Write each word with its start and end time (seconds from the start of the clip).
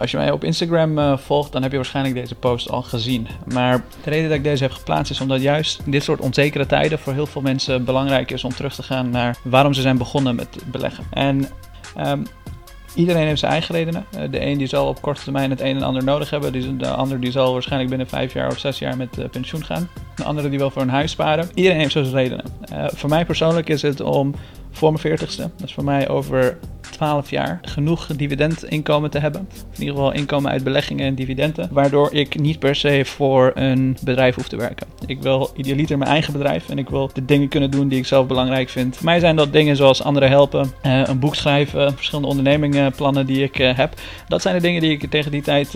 Als 0.00 0.10
je 0.10 0.16
mij 0.16 0.30
op 0.30 0.44
Instagram 0.44 0.98
uh, 0.98 1.16
volgt, 1.16 1.52
dan 1.52 1.62
heb 1.62 1.70
je 1.70 1.76
waarschijnlijk 1.76 2.14
deze 2.14 2.34
post 2.34 2.70
al 2.70 2.82
gezien. 2.82 3.26
Maar 3.52 3.84
de 4.04 4.10
reden 4.10 4.28
dat 4.28 4.38
ik 4.38 4.44
deze 4.44 4.62
heb 4.62 4.72
geplaatst 4.72 5.12
is 5.12 5.20
omdat 5.20 5.42
juist 5.42 5.80
in 5.84 5.90
dit 5.90 6.02
soort 6.02 6.20
onzekere 6.20 6.66
tijden 6.66 6.98
voor 6.98 7.12
heel 7.12 7.26
veel 7.26 7.42
mensen 7.42 7.84
belangrijk 7.84 8.30
is 8.30 8.44
om 8.44 8.54
terug 8.54 8.74
te 8.74 8.82
gaan 8.82 9.10
naar 9.10 9.36
waarom 9.42 9.72
ze 9.72 9.80
zijn 9.80 9.98
begonnen 9.98 10.34
met 10.34 10.58
beleggen. 10.70 11.04
En 11.10 11.48
um, 11.98 12.22
Iedereen 12.94 13.26
heeft 13.26 13.40
zijn 13.40 13.52
eigen 13.52 13.74
redenen. 13.74 14.04
Eh, 14.10 14.30
de 14.30 14.46
een 14.46 14.58
die 14.58 14.66
zal 14.66 14.88
op 14.88 15.02
korte 15.02 15.22
termijn 15.22 15.50
het 15.50 15.60
een 15.60 15.76
en 15.76 15.82
ander 15.82 16.04
nodig 16.04 16.30
hebben. 16.30 16.78
De 16.78 16.88
ander 16.88 17.20
die 17.20 17.30
zal 17.30 17.52
waarschijnlijk 17.52 17.90
binnen 17.90 18.08
vijf 18.08 18.32
jaar 18.32 18.50
of 18.50 18.58
zes 18.58 18.78
jaar 18.78 18.96
met 18.96 19.18
eh, 19.18 19.28
pensioen 19.28 19.64
gaan. 19.64 19.88
De 20.14 20.24
andere 20.24 20.48
die 20.48 20.58
wil 20.58 20.70
voor 20.70 20.82
een 20.82 20.88
huis 20.88 21.10
sparen. 21.10 21.48
Iedereen 21.54 21.78
heeft 21.78 21.92
zo 21.92 22.02
zijn 22.02 22.14
redenen. 22.14 22.44
Voor 22.94 23.08
mij 23.08 23.24
persoonlijk 23.24 23.68
is 23.68 23.82
het 23.82 24.00
om 24.00 24.34
voor 24.70 24.88
mijn 24.88 25.02
veertigste, 25.02 25.50
dat 25.56 25.68
is 25.68 25.74
voor 25.74 25.84
mij 25.84 26.08
over 26.08 26.58
12 26.90 27.30
jaar, 27.30 27.58
genoeg 27.62 28.06
dividendinkomen 28.06 29.10
te 29.10 29.18
hebben. 29.18 29.48
In 29.74 29.80
ieder 29.80 29.94
geval 29.94 30.12
inkomen 30.12 30.50
uit 30.50 30.64
beleggingen 30.64 31.06
en 31.06 31.14
dividenden. 31.14 31.68
Waardoor 31.72 32.12
ik 32.12 32.40
niet 32.40 32.58
per 32.58 32.74
se 32.74 33.04
voor 33.04 33.52
een 33.54 33.96
bedrijf 34.02 34.34
hoef 34.34 34.48
te 34.48 34.56
werken. 34.56 34.86
Ik 35.06 35.22
wil 35.22 35.50
idealiter 35.54 35.98
mijn 35.98 36.10
eigen 36.10 36.32
bedrijf 36.32 36.68
en 36.68 36.78
ik 36.78 36.88
wil 36.88 37.10
de 37.12 37.24
dingen 37.24 37.48
kunnen 37.48 37.70
doen 37.70 37.88
die 37.88 37.98
ik 37.98 38.06
zelf 38.06 38.26
belangrijk 38.26 38.68
vind. 38.68 38.96
Voor 38.96 39.04
mij 39.04 39.20
zijn 39.20 39.36
dat 39.36 39.52
dingen 39.52 39.76
zoals 39.76 40.02
anderen 40.02 40.28
helpen, 40.28 40.72
uh, 40.82 41.02
een 41.06 41.18
boek 41.18 41.34
schrijven, 41.34 41.94
verschillende 41.94 42.28
ondernemingenplannen 42.28 43.26
die 43.26 43.42
ik 43.42 43.58
uh, 43.58 43.76
heb. 43.76 43.94
Dat 44.28 44.42
zijn 44.42 44.54
de 44.54 44.60
dingen 44.60 44.80
die 44.80 44.90
ik 44.90 45.10
tegen 45.10 45.30
die 45.30 45.42
tijd 45.42 45.72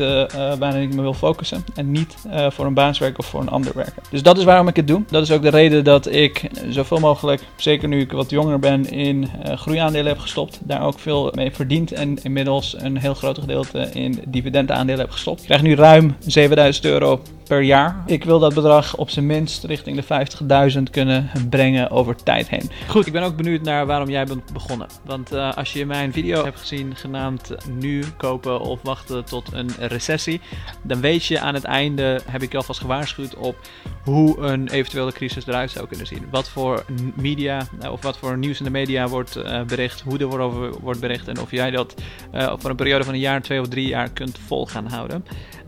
waarin 0.59 0.83
ik 0.83 0.95
me 0.95 1.03
wil 1.03 1.15
focussen. 1.15 1.65
En 1.75 1.91
niet 1.91 2.15
voor 2.49 2.67
een 2.67 2.75
baas 2.75 2.99
werken 2.99 3.19
of 3.19 3.27
voor 3.27 3.41
een 3.41 3.49
ander 3.49 3.73
werken. 3.75 4.03
Dus 4.11 4.23
dat 4.23 4.39
is 4.39 4.45
waarom 4.45 4.69
ik 4.69 4.77
het 4.77 4.89
doe. 4.89 5.03
Dat 5.11 5.23
is 5.23 5.31
ook 5.31 5.43
de 5.43 5.49
reden 5.49 5.85
dat 5.85 6.13
ik 6.13 6.51
zoveel 6.69 6.99
mogelijk, 6.99 7.43
zeker 7.57 7.89
nu 7.89 8.01
ik 8.01 8.13
wat 8.13 8.31
jonger 8.31 8.59
ben, 8.59 8.91
in 8.91 9.29
groeiaandelen 9.45 10.07
heb 10.07 10.19
gestopt. 10.19 10.61
Daar 10.63 10.83
ook 10.83 10.99
veel 11.05 11.33
mee 11.35 11.51
verdiend 11.51 11.93
en 11.93 12.19
inmiddels 12.23 12.75
een 12.79 12.97
heel 12.97 13.15
groot 13.15 13.39
gedeelte 13.39 13.91
in 13.93 14.23
dividendaandelen 14.27 15.01
heb 15.01 15.11
gestopt. 15.11 15.41
Ik 15.41 15.47
krijg 15.47 15.63
nu 15.63 15.75
ruim 15.75 16.17
7000 16.27 16.85
euro 16.85 17.23
per 17.45 17.63
jaar. 17.63 18.03
Ik 18.07 18.25
wil 18.25 18.39
dat 18.39 18.55
bedrag 18.55 18.97
op 18.97 19.11
zijn 19.11 19.27
minst 19.27 19.65
richting 19.65 20.01
de 20.01 20.73
50.000 20.77 20.83
kunnen 20.91 21.31
brengen 21.51 21.91
over 21.91 22.17
tijd 22.23 22.49
heen. 22.49 22.71
Goed, 22.89 23.07
ik 23.07 23.13
ben 23.13 23.23
ook 23.23 23.37
benieuwd 23.37 23.63
naar 23.63 23.87
waarom 23.87 24.11
jij 24.11 24.25
bent 24.25 24.53
begonnen. 24.53 24.87
Want 25.05 25.33
uh, 25.33 25.53
als 25.53 25.73
je 25.73 25.87
mijn 25.87 26.13
video 26.13 26.45
hebt 26.45 26.61
gezien 26.61 26.97
genaamd 26.97 27.55
nu 27.81 28.05
kopen 28.17 28.61
of 28.61 28.83
wachten 28.83 29.25
tot 29.25 29.53
een 29.53 29.71
recessie, 29.79 30.41
dan 30.83 31.01
weet 31.01 31.25
je 31.25 31.41
aan 31.41 31.55
het 31.55 31.65
einde, 31.65 32.21
heb 32.31 32.43
ik 32.43 32.51
je 32.53 32.57
alvast 32.57 32.81
gewaarschuwd 32.81 33.35
op 33.35 33.57
hoe 34.05 34.39
een 34.39 34.69
eventuele 34.69 35.13
crisis 35.13 35.47
eruit 35.47 35.71
zou 35.71 35.87
kunnen 35.87 36.07
zien. 36.07 36.27
Wat 36.31 36.49
voor 36.49 36.85
media 37.15 37.67
eh, 37.81 37.93
of 37.93 38.03
wat 38.03 38.19
voor 38.19 38.39
nieuws 38.39 38.59
in 38.59 38.65
de 38.65 38.71
media 38.71 39.09
wordt 39.09 39.37
uh, 39.37 39.63
bericht, 39.63 40.01
hoe 40.01 40.19
er 40.19 40.39
over 40.39 40.81
wordt 40.81 40.94
bericht 41.01 41.29
en 41.29 41.41
of 41.41 41.51
jij 41.51 41.71
dat 41.71 41.95
uh, 42.35 42.53
voor 42.59 42.71
een 42.71 42.77
periode 42.77 43.05
van 43.05 43.15
een 43.15 43.21
jaar, 43.21 43.43
twee 43.43 43.61
of 43.61 43.69
drie 43.69 43.87
jaar 43.87 44.11
kunt 44.11 44.39
vol 44.47 44.67
gaan 44.67 44.87
houden. 44.87 45.25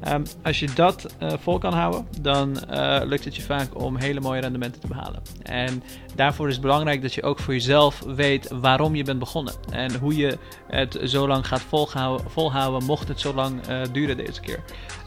Um, 0.08 0.22
als 0.42 0.60
je 0.60 0.68
dat 0.74 1.14
vol 1.18 1.58
kan 1.58 1.72
houden, 1.72 2.06
dan 2.20 2.58
lukt 3.04 3.24
het 3.24 3.36
je 3.36 3.42
vaak 3.42 3.80
om 3.80 3.96
hele 3.96 4.20
mooie 4.20 4.40
rendementen 4.40 4.80
te 4.80 4.86
behalen. 4.86 5.22
En 5.42 5.82
daarvoor 6.14 6.46
is 6.46 6.52
het 6.52 6.62
belangrijk 6.62 7.02
dat 7.02 7.14
je 7.14 7.22
ook 7.22 7.38
voor 7.38 7.54
jezelf 7.54 8.02
weet 8.06 8.50
waarom 8.60 8.94
je 8.94 9.04
bent 9.04 9.18
begonnen 9.18 9.54
en 9.70 9.94
hoe 9.98 10.16
je 10.16 10.38
het 10.66 10.98
zo 11.04 11.26
lang 11.26 11.46
gaat 11.46 11.62
volhouden, 11.62 12.30
volhouden 12.30 12.84
mocht 12.84 13.08
het 13.08 13.20
zo 13.20 13.34
lang 13.34 13.60
duren 13.92 14.16
deze 14.16 14.40
keer. 14.40 14.60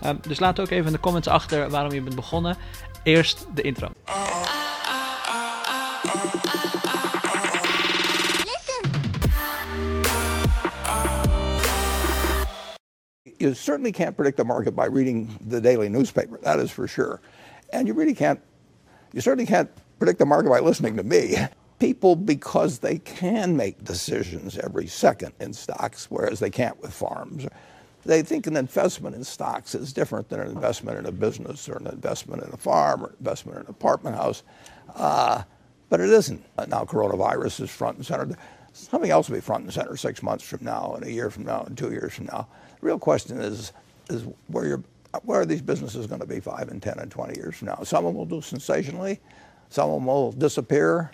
Um, 0.06 0.20
dus 0.28 0.40
laat 0.40 0.60
ook 0.60 0.70
even 0.70 0.86
in 0.86 0.94
de 0.94 1.00
comments 1.00 1.28
achter 1.28 1.70
waarom 1.70 1.94
je 1.94 2.02
bent 2.02 2.16
begonnen. 2.16 2.58
Eerst 3.04 3.48
de 3.54 3.62
intro. 3.62 3.88
You 13.40 13.54
certainly 13.54 13.92
can't 13.92 14.16
predict 14.16 14.38
the 14.38 14.44
market 14.44 14.76
by 14.76 14.86
reading 14.86 15.38
the 15.46 15.62
daily 15.62 15.90
newspaper, 15.90 16.38
that 16.44 16.60
is 16.60 16.72
for 16.72 16.88
sure. 16.88 17.22
And 17.72 17.88
you 17.88 17.94
really 17.94 18.14
can't, 18.14 18.40
you 19.14 19.22
certainly 19.22 19.46
can't 19.46 19.70
predict 19.98 20.20
the 20.20 20.26
market 20.26 20.50
by 20.50 20.60
listening 20.60 20.98
to 20.98 21.04
me. 21.04 21.36
People, 21.80 22.18
because 22.18 22.80
they 22.80 22.98
can 22.98 23.56
make 23.56 23.84
decisions 23.86 24.58
every 24.58 24.88
second 24.88 25.32
in 25.40 25.54
stocks, 25.54 26.08
whereas 26.12 26.40
they 26.40 26.50
can't 26.50 26.80
with 26.82 26.94
farms 26.94 27.48
they 28.06 28.22
think 28.22 28.48
an 28.48 28.56
investment 28.56 29.16
in 29.16 29.24
stocks 29.24 29.76
is 29.76 29.94
different 29.94 30.30
than 30.30 30.40
an 30.40 30.48
investment 30.48 30.98
in 30.98 31.06
a 31.06 31.12
business 31.12 31.68
or 31.68 31.78
an 31.78 31.88
investment 31.88 32.44
in 32.44 32.50
a 32.54 32.58
farm 32.58 33.04
or 33.04 33.14
investment 33.20 33.58
in 33.58 33.66
an 33.66 33.70
apartment 33.70 34.16
house. 34.16 34.44
Uh, 34.96 35.44
but 35.90 36.00
it 36.00 36.10
isn't. 36.10 36.44
Now, 36.68 36.86
coronavirus 36.86 37.62
is 37.62 37.70
front 37.70 37.98
and 37.98 38.06
center. 38.06 38.30
Something 38.74 39.12
else 39.12 39.30
will 39.30 39.38
be 39.38 39.42
front 39.42 39.66
and 39.66 39.74
center 39.74 39.98
six 39.98 40.22
months 40.24 40.44
from 40.44 40.64
now, 40.64 40.94
and 40.96 41.06
a 41.06 41.12
year 41.12 41.30
from 41.30 41.46
now, 41.46 41.64
and 41.64 41.78
two 41.78 41.92
years 41.92 42.14
from 42.14 42.26
now. 42.28 42.48
Real 42.82 43.00
question 43.00 43.40
is, 43.42 43.74
is 44.10 44.24
where, 44.48 44.66
you're, 44.66 44.84
where 45.24 45.42
are 45.42 45.46
these 45.46 45.62
businesses 45.62 46.08
going 46.08 46.22
to 46.22 46.28
be 46.28 46.40
five 46.40 46.70
and 46.70 46.82
10 46.82 47.00
and 47.00 47.12
20 47.12 47.40
years 47.40 47.56
from 47.58 47.68
now? 47.68 47.84
Some 47.84 48.06
of 48.06 48.14
them 48.14 48.16
will 48.16 48.26
do 48.26 48.42
sensationally, 48.42 49.20
some 49.70 49.90
of 49.90 49.96
them 49.96 50.06
will 50.06 50.32
disappear, 50.32 51.12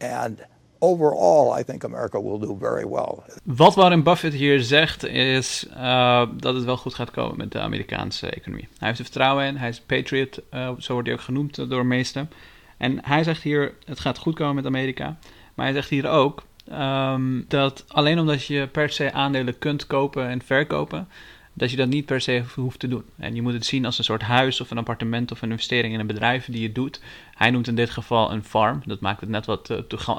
and 0.00 0.44
overall, 0.80 1.52
I 1.60 1.64
think 1.64 1.84
America 1.84 2.20
will 2.20 2.38
do 2.38 2.56
very 2.60 2.84
well. 2.84 3.24
Wat 3.42 3.74
Warren 3.74 4.02
Buffett 4.02 4.32
hier 4.32 4.62
zegt 4.62 5.06
is 5.06 5.66
uh, 5.76 6.26
dat 6.36 6.54
het 6.54 6.64
wel 6.64 6.76
goed 6.76 6.94
gaat 6.94 7.10
komen 7.10 7.36
met 7.36 7.52
de 7.52 7.60
Amerikaanse 7.60 8.30
economie. 8.30 8.68
Hij 8.78 8.88
heeft 8.88 8.98
er 8.98 9.04
vertrouwen 9.04 9.46
in, 9.46 9.56
hij 9.56 9.68
is 9.68 9.80
patriot, 9.80 10.40
uh, 10.54 10.70
zo 10.78 10.92
wordt 10.92 11.08
hij 11.08 11.16
ook 11.16 11.22
genoemd 11.22 11.70
door 11.70 11.86
meesten. 11.86 12.30
En 12.76 13.04
hij 13.04 13.24
zegt 13.24 13.42
hier, 13.42 13.74
het 13.84 14.00
gaat 14.00 14.18
goed 14.18 14.34
komen 14.34 14.54
met 14.54 14.66
Amerika. 14.66 15.18
Maar 15.54 15.66
hij 15.66 15.74
zegt 15.74 15.88
hier 15.88 16.08
ook 16.08 16.42
um, 16.72 17.44
dat 17.48 17.84
alleen 17.88 18.18
omdat 18.18 18.44
je 18.44 18.66
per 18.66 18.90
se 18.90 19.12
aandelen 19.12 19.58
kunt 19.58 19.86
kopen 19.86 20.28
en 20.28 20.42
verkopen, 20.42 21.08
dat 21.52 21.70
je 21.70 21.76
dat 21.76 21.88
niet 21.88 22.06
per 22.06 22.20
se 22.20 22.42
hoeft 22.54 22.78
te 22.78 22.88
doen. 22.88 23.04
En 23.16 23.34
je 23.34 23.42
moet 23.42 23.52
het 23.52 23.66
zien 23.66 23.84
als 23.84 23.98
een 23.98 24.04
soort 24.04 24.22
huis 24.22 24.60
of 24.60 24.70
een 24.70 24.78
appartement 24.78 25.32
of 25.32 25.42
een 25.42 25.50
investering 25.50 25.94
in 25.94 26.00
een 26.00 26.06
bedrijf 26.06 26.44
die 26.44 26.62
je 26.62 26.72
doet. 26.72 27.00
Hij 27.38 27.50
noemt 27.50 27.66
in 27.66 27.74
dit 27.74 27.90
geval 27.90 28.32
een 28.32 28.44
farm. 28.44 28.82
Dat 28.84 29.00
maakt 29.00 29.20
het 29.20 29.28
net 29.28 29.46
wat 29.46 29.70
uh, 29.70 29.78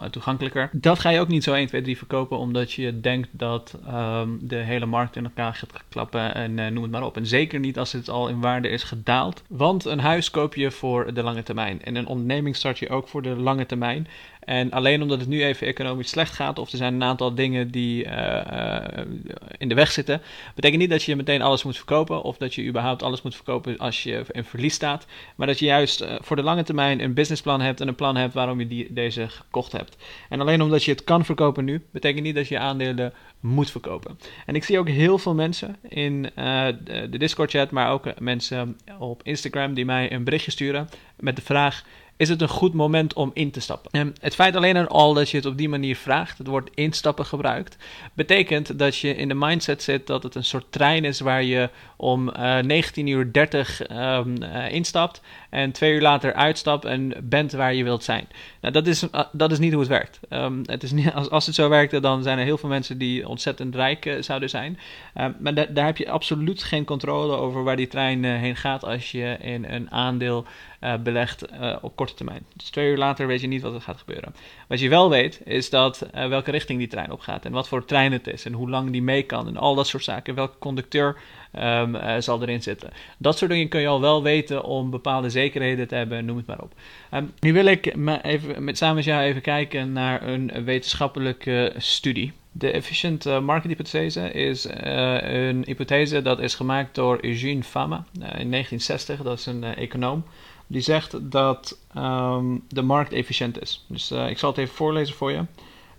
toegankelijker. 0.10 0.70
Dat 0.74 1.00
ga 1.00 1.10
je 1.10 1.20
ook 1.20 1.28
niet 1.28 1.44
zo 1.44 1.54
1, 1.54 1.68
2, 1.68 1.82
3 1.82 1.98
verkopen 1.98 2.38
omdat 2.38 2.72
je 2.72 3.00
denkt 3.00 3.30
dat 3.32 3.78
um, 3.88 4.40
de 4.42 4.56
hele 4.56 4.86
markt 4.86 5.16
in 5.16 5.24
elkaar 5.24 5.54
gaat 5.54 5.84
klappen 5.90 6.36
en 6.36 6.58
uh, 6.58 6.68
noem 6.68 6.84
het 6.84 6.92
maar 6.92 7.04
op. 7.04 7.18
En 7.18 7.28
zeker 7.28 7.60
niet 7.60 7.78
als 7.80 7.92
het 7.92 8.10
al 8.10 8.28
in 8.28 8.40
waarde 8.40 8.70
is 8.70 8.84
gedaald. 8.84 9.44
Want 9.48 9.86
een 9.86 10.00
huis 10.00 10.32
koop 10.32 10.56
je 10.56 10.72
voor 10.72 11.14
de 11.14 11.24
lange 11.24 11.44
termijn. 11.44 11.84
En 11.84 11.96
een 11.96 12.08
onderneming 12.08 12.56
start 12.56 12.80
je 12.80 12.90
ook 12.90 13.08
voor 13.08 13.22
de 13.22 13.36
lange 13.36 13.66
termijn. 13.66 14.08
En 14.40 14.72
alleen 14.72 15.02
omdat 15.02 15.20
het 15.20 15.30
nu 15.30 15.44
even 15.44 15.68
economisch 15.68 16.10
slecht 16.10 16.34
gaat, 16.34 16.60
of 16.60 16.72
er 16.72 16.78
zijn 16.78 16.94
een 16.94 17.04
aantal 17.04 17.36
dingen 17.36 17.72
die 17.72 18.04
in 19.58 19.70
de 19.70 19.76
weg 19.76 19.92
zitten, 19.92 20.22
betekent 20.56 20.82
niet 20.82 20.90
dat 20.90 21.04
je 21.04 21.16
meteen 21.16 21.42
alles 21.42 21.64
moet 21.64 21.76
verkopen, 21.76 22.22
of 22.22 22.38
dat 22.38 22.56
je 22.56 22.66
überhaupt 22.66 23.04
alles 23.04 23.22
moet 23.22 23.36
verkopen 23.36 23.78
als 23.78 24.04
je 24.04 24.26
in 24.32 24.44
verlies 24.44 24.74
staat. 24.74 25.06
Maar 25.36 25.48
dat 25.48 25.60
je 25.60 25.66
juist 25.66 26.06
voor 26.20 26.36
de 26.36 26.44
lange 26.44 26.64
termijn 26.64 27.00
een 27.10 27.16
businessplan 27.16 27.62
hebt 27.62 27.82
en 27.82 27.88
een 27.88 27.96
plan 27.96 28.16
hebt 28.16 28.34
waarom 28.34 28.60
je 28.60 28.68
die, 28.68 28.94
deze 28.94 29.28
gekocht 29.28 29.72
hebt. 29.72 29.98
En 30.30 30.42
alleen 30.42 30.62
omdat 30.62 30.84
je 30.84 30.92
het 30.92 31.04
kan 31.04 31.26
verkopen 31.26 31.66
nu, 31.66 31.86
betekent 31.92 32.24
niet 32.24 32.36
dat 32.36 32.48
je 32.48 32.60
aandelen 32.60 33.14
moet 33.40 33.72
verkopen. 33.72 34.20
En 34.46 34.56
ik 34.56 34.64
zie 34.64 34.80
ook 34.80 34.90
heel 34.90 35.18
veel 35.18 35.36
mensen 35.36 35.76
in 35.88 36.22
de, 36.22 37.08
de 37.10 37.18
Discord-chat, 37.18 37.72
maar 37.72 37.92
ook 37.92 38.20
mensen 38.20 38.78
op 39.00 39.24
Instagram 39.24 39.74
die 39.74 39.86
mij 39.86 40.12
een 40.12 40.24
berichtje 40.24 40.52
sturen 40.52 40.90
met 41.20 41.36
de 41.36 41.42
vraag 41.42 41.84
is 42.20 42.30
het 42.30 42.42
een 42.42 42.50
goed 42.50 42.74
moment 42.74 43.14
om 43.14 43.32
in 43.34 43.52
te 43.52 43.60
stappen. 43.60 43.92
En 43.92 44.16
het 44.20 44.36
feit 44.36 44.56
alleen 44.56 44.88
al 44.88 45.14
dat 45.14 45.30
je 45.30 45.38
het 45.38 45.46
op 45.46 45.58
die 45.58 45.70
manier 45.70 45.96
vraagt, 45.96 46.38
het 46.38 46.48
woord 46.48 46.70
instappen 46.74 47.26
gebruikt, 47.26 47.78
betekent 48.14 48.80
dat 48.80 48.98
je 48.98 49.16
in 49.16 49.28
de 49.28 49.34
mindset 49.34 49.84
zit 49.84 50.08
dat 50.08 50.24
het 50.24 50.36
een 50.36 50.44
soort 50.44 50.66
trein 50.70 51.06
is 51.06 51.20
waar 51.20 51.44
je 51.44 51.70
om 51.96 52.30
uh, 52.30 52.58
19 52.58 53.08
uur 53.08 53.32
30 53.34 53.90
um, 53.92 54.44
uh, 54.44 54.72
instapt 54.72 55.22
en 55.50 55.72
twee 55.72 55.94
uur 55.94 56.02
later 56.02 56.34
uitstapt 56.34 56.86
en 56.86 57.14
bent 57.24 57.52
waar 57.52 57.74
je 57.74 57.84
wilt 57.84 58.04
zijn. 58.04 58.28
Nou, 58.62 58.74
dat 58.74 58.88
is, 58.88 59.04
uh, 59.04 59.22
dat 59.32 59.52
is 59.52 59.60
niet 59.60 59.72
hoe 59.72 59.82
het 59.82 59.90
werkt. 59.90 60.20
Um, 60.30 60.62
het 60.66 60.84
is 60.84 60.92
niet, 60.92 61.14
als, 61.20 61.30
als 61.30 61.46
het 61.46 61.56
zo 61.56 61.70
werkte, 61.70 62.00
dan 62.00 62.24
zijn 62.24 62.38
er 62.38 62.46
heel 62.46 62.58
veel 62.58 62.70
mensen 62.70 62.98
die 62.98 63.28
ontzettend 63.28 63.76
rijk 63.76 64.18
zouden 64.20 64.50
zijn. 64.50 64.80
Maar 65.40 65.54
da 65.54 65.66
daar 65.66 65.86
heb 65.86 65.98
je 65.98 66.10
absoluut 66.10 66.64
geen 66.64 66.86
controle 66.86 67.36
over 67.36 67.64
waar 67.64 67.76
die 67.76 67.88
trein 67.88 68.24
heen 68.24 68.56
gaat 68.56 68.84
als 68.84 69.12
je 69.12 69.38
in 69.42 69.66
een 69.66 69.92
aandeel 69.92 70.46
uh, 70.82 70.94
belegt 71.04 71.52
uh, 71.52 71.76
op 71.82 71.96
korte 71.96 72.14
termijn. 72.14 72.46
Dus 72.56 72.70
twee 72.70 72.90
uur 72.90 72.98
later 72.98 73.28
weet 73.28 73.42
je 73.42 73.48
niet 73.48 73.62
wat 73.62 73.74
er 73.74 73.82
gaat 73.82 73.98
gebeuren. 73.98 74.36
Wat 74.68 74.80
je 74.80 74.90
wel 74.90 75.10
weet, 75.10 75.42
is 75.46 75.70
dat 75.70 76.08
uh, 76.16 76.28
welke 76.28 76.52
richting 76.52 76.80
die 76.80 76.88
trein 76.88 77.12
opgaat 77.12 77.46
en 77.46 77.52
wat 77.52 77.68
voor 77.68 77.86
trein 77.86 78.12
het 78.12 78.28
is 78.28 78.46
en 78.46 78.54
hoe 78.54 78.70
lang 78.70 78.92
die 78.92 79.02
mee 79.02 79.24
kan 79.24 79.48
en 79.48 79.58
al 79.58 79.76
dat 79.76 79.88
soort 79.88 80.04
zaken. 80.04 80.36
Welke 80.36 80.58
conducteur 80.60 81.18
um, 81.60 82.22
zal 82.22 82.42
erin 82.42 82.62
zitten. 82.62 82.90
Dat 83.18 83.38
soort 83.38 83.52
dingen 83.52 83.68
kun 83.68 83.82
je 83.82 83.88
al 83.88 84.02
wel 84.02 84.24
weten 84.24 84.64
om 84.64 84.90
bepaalde 84.90 85.30
zekerheden 85.30 85.88
te 85.88 85.96
hebben, 85.96 86.26
noem 86.26 86.38
het 86.38 86.46
maar 86.46 86.62
op. 86.62 86.74
Um, 87.14 87.34
nu 87.40 87.54
wil 87.54 87.66
ik 87.66 87.96
even, 88.22 88.64
met, 88.64 88.78
samen 88.78 88.96
met 88.96 89.04
jou 89.04 89.22
even 89.22 89.42
kijken 89.42 89.94
naar 89.94 90.28
een 90.28 90.64
wetenschappelijke 90.64 91.74
studie. 91.78 92.34
De 92.52 92.72
efficient 92.72 93.42
market 93.42 93.70
hypothese 93.70 94.32
is 94.32 94.68
een 94.70 95.64
hypothese 95.66 96.22
dat 96.22 96.40
is 96.40 96.56
gemaakt 96.56 96.96
door 96.96 97.18
Eugene 97.22 97.64
Fama 97.64 98.06
in 98.14 98.22
1960. 98.22 99.22
Dat 99.22 99.40
is 99.40 99.46
een 99.46 99.64
econoom 99.64 100.24
die 100.72 100.82
zegt 100.82 101.32
dat 101.32 101.78
um, 101.98 102.64
de 102.68 102.82
markt 102.82 103.14
efficiënt 103.14 103.62
is. 103.62 103.86
Dus 103.88 104.12
uh, 104.12 104.30
ik 104.30 104.38
zal 104.38 104.50
het 104.50 104.60
even 104.60 104.76
voorlezen 104.76 105.16
voor 105.16 105.32
je. 105.32 105.44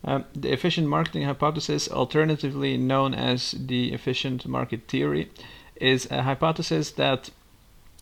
The 0.02 0.48
uh, 0.48 0.50
efficient 0.52 0.86
marketing 0.86 1.24
hypothesis, 1.24 1.90
alternatively 1.90 2.76
known 2.76 3.14
as 3.14 3.56
the 3.66 3.90
efficient 3.92 4.46
market 4.46 4.88
theory, 4.88 5.28
is 5.74 6.10
a 6.10 6.22
hypothesis 6.22 6.92
that 6.92 7.30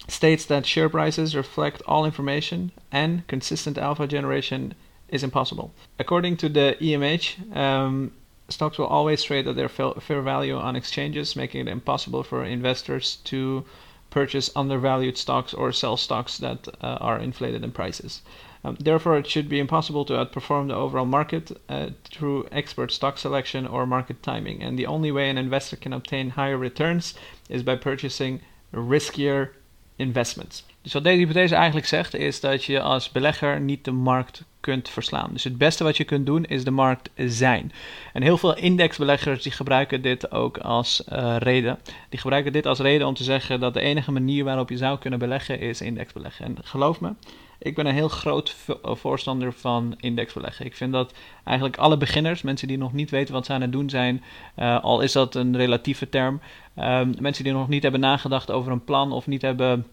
states 0.07 0.47
that 0.47 0.67
share 0.67 0.89
prices 0.89 1.35
reflect 1.35 1.85
all 1.85 2.05
information 2.05 2.71
and 2.89 3.27
consistent 3.27 3.79
alpha 3.79 4.07
generation 4.07 4.75
is 5.09 5.23
impossible. 5.23 5.71
According 5.99 6.37
to 6.37 6.49
the 6.49 6.77
EMH, 6.81 7.57
um, 7.57 8.13
stocks 8.49 8.79
will 8.79 8.87
always 8.87 9.23
trade 9.23 9.47
at 9.49 9.57
their 9.57 9.69
fair 9.69 10.23
value 10.23 10.57
on 10.57 10.77
exchanges, 10.77 11.35
making 11.35 11.67
it 11.67 11.71
impossible 11.71 12.23
for 12.23 12.45
investors 12.45 13.19
to 13.25 13.65
purchase 14.11 14.51
undervalued 14.57 15.17
stocks 15.19 15.53
or 15.55 15.73
sell 15.73 15.97
stocks 15.97 16.39
that 16.39 16.69
uh, 16.81 16.99
are 17.01 17.19
inflated 17.19 17.63
in 17.63 17.73
prices. 17.73 18.23
Um, 18.65 18.77
therefore, 18.81 19.17
it 19.19 19.27
should 19.27 19.49
be 19.49 19.61
impossible 19.61 20.05
to 20.07 20.15
outperform 20.15 20.69
the 20.69 20.75
overall 20.75 21.07
market 21.07 21.61
uh, 21.69 21.91
through 22.05 22.49
expert 22.51 22.91
stock 22.91 23.19
selection 23.19 23.67
or 23.67 23.87
market 23.87 24.23
timing. 24.23 24.63
And 24.63 24.79
the 24.79 24.87
only 24.87 25.13
way 25.13 25.31
an 25.31 25.39
investor 25.39 25.77
can 25.77 25.93
obtain 25.93 26.31
higher 26.31 26.57
returns 26.57 27.15
is 27.49 27.63
by 27.63 27.77
purchasing 27.77 28.41
riskier 28.73 29.51
investments. 29.99 30.65
Dus 30.89 30.97
wat 30.97 31.07
deze 31.07 31.19
hypothese 31.19 31.55
eigenlijk 31.55 31.87
zegt 31.87 32.15
is 32.15 32.41
dat 32.41 32.65
je 32.65 32.81
als 32.81 33.11
belegger 33.11 33.61
niet 33.61 33.85
de 33.85 33.91
markt 33.91 34.45
kunt 34.61 34.89
verslaan. 34.89 35.31
Dus 35.33 35.45
het 35.45 35.59
beste 35.59 35.85
wat 35.85 35.97
je 35.97 36.05
kunt 36.05 36.27
doen 36.27 36.45
is 36.45 36.65
de 36.65 36.71
markt 36.71 37.11
zijn. 37.17 37.73
En 38.13 38.23
heel 38.23 38.39
veel 38.39 38.57
indexbeleggers 38.57 39.43
die 39.43 39.53
gebruiken 39.53 40.03
dit 40.03 40.33
ook 40.33 40.59
als 40.59 41.03
uh, 41.13 41.37
reden. 41.39 41.79
Die 42.09 42.19
gebruiken 42.19 42.53
dit 42.53 42.67
als 42.67 42.79
reden 42.79 43.07
om 43.07 43.15
te 43.15 43.23
zeggen 43.23 43.61
dat 43.61 43.75
de 43.75 43.81
enige 43.81 44.13
manier 44.13 44.45
waarop 44.45 44.69
je 44.69 44.77
zou 44.77 44.99
kunnen 44.99 45.19
beleggen 45.19 45.61
is 45.61 45.81
indexbeleggen. 45.81 46.45
En 46.45 46.57
geloof 46.63 47.01
me, 47.01 47.13
ik 47.59 47.75
ben 47.75 47.87
een 47.87 47.95
heel 47.95 48.09
groot 48.09 48.57
voorstander 48.83 49.53
van 49.53 49.95
indexbeleggen. 49.97 50.67
Ik 50.67 50.77
vind 50.77 50.93
dat 50.93 51.13
eigenlijk 51.45 51.79
alle 51.79 51.97
beginners, 51.97 52.43
mensen 52.43 52.69
die 52.69 52.79
nog 52.79 52.93
niet 52.93 53.11
weten 53.11 53.35
wat 53.35 53.47
ze 53.47 53.53
aan 53.53 53.61
het 53.61 53.73
doen 53.73 53.91
zijn, 53.91 54.23
uh, 54.59 54.83
al 54.83 55.01
is 55.01 55.13
dat 55.13 55.35
een 55.35 55.57
relatieve 55.57 56.09
term, 56.09 56.41
uh, 56.79 57.01
mensen 57.19 57.45
die 57.45 57.53
nog 57.53 57.69
niet 57.69 57.83
hebben 57.83 58.01
nagedacht 58.01 58.51
over 58.51 58.73
een 58.73 58.85
plan 58.85 59.13
of 59.13 59.27
niet 59.27 59.43
hebben 59.43 59.87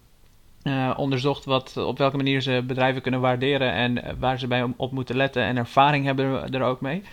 uh, 0.67 0.93
onderzocht 0.97 1.45
wat, 1.45 1.77
op 1.77 1.97
welke 1.97 2.17
manier 2.17 2.41
ze 2.41 2.63
bedrijven 2.67 3.01
kunnen 3.01 3.21
waarderen 3.21 3.71
en 3.71 4.15
waar 4.19 4.39
ze 4.39 4.47
bij 4.47 4.73
op 4.75 4.91
moeten 4.91 5.15
letten 5.15 5.43
en 5.43 5.57
ervaring 5.57 6.05
hebben 6.05 6.53
er 6.53 6.63
ook 6.63 6.81
mee. 6.81 7.03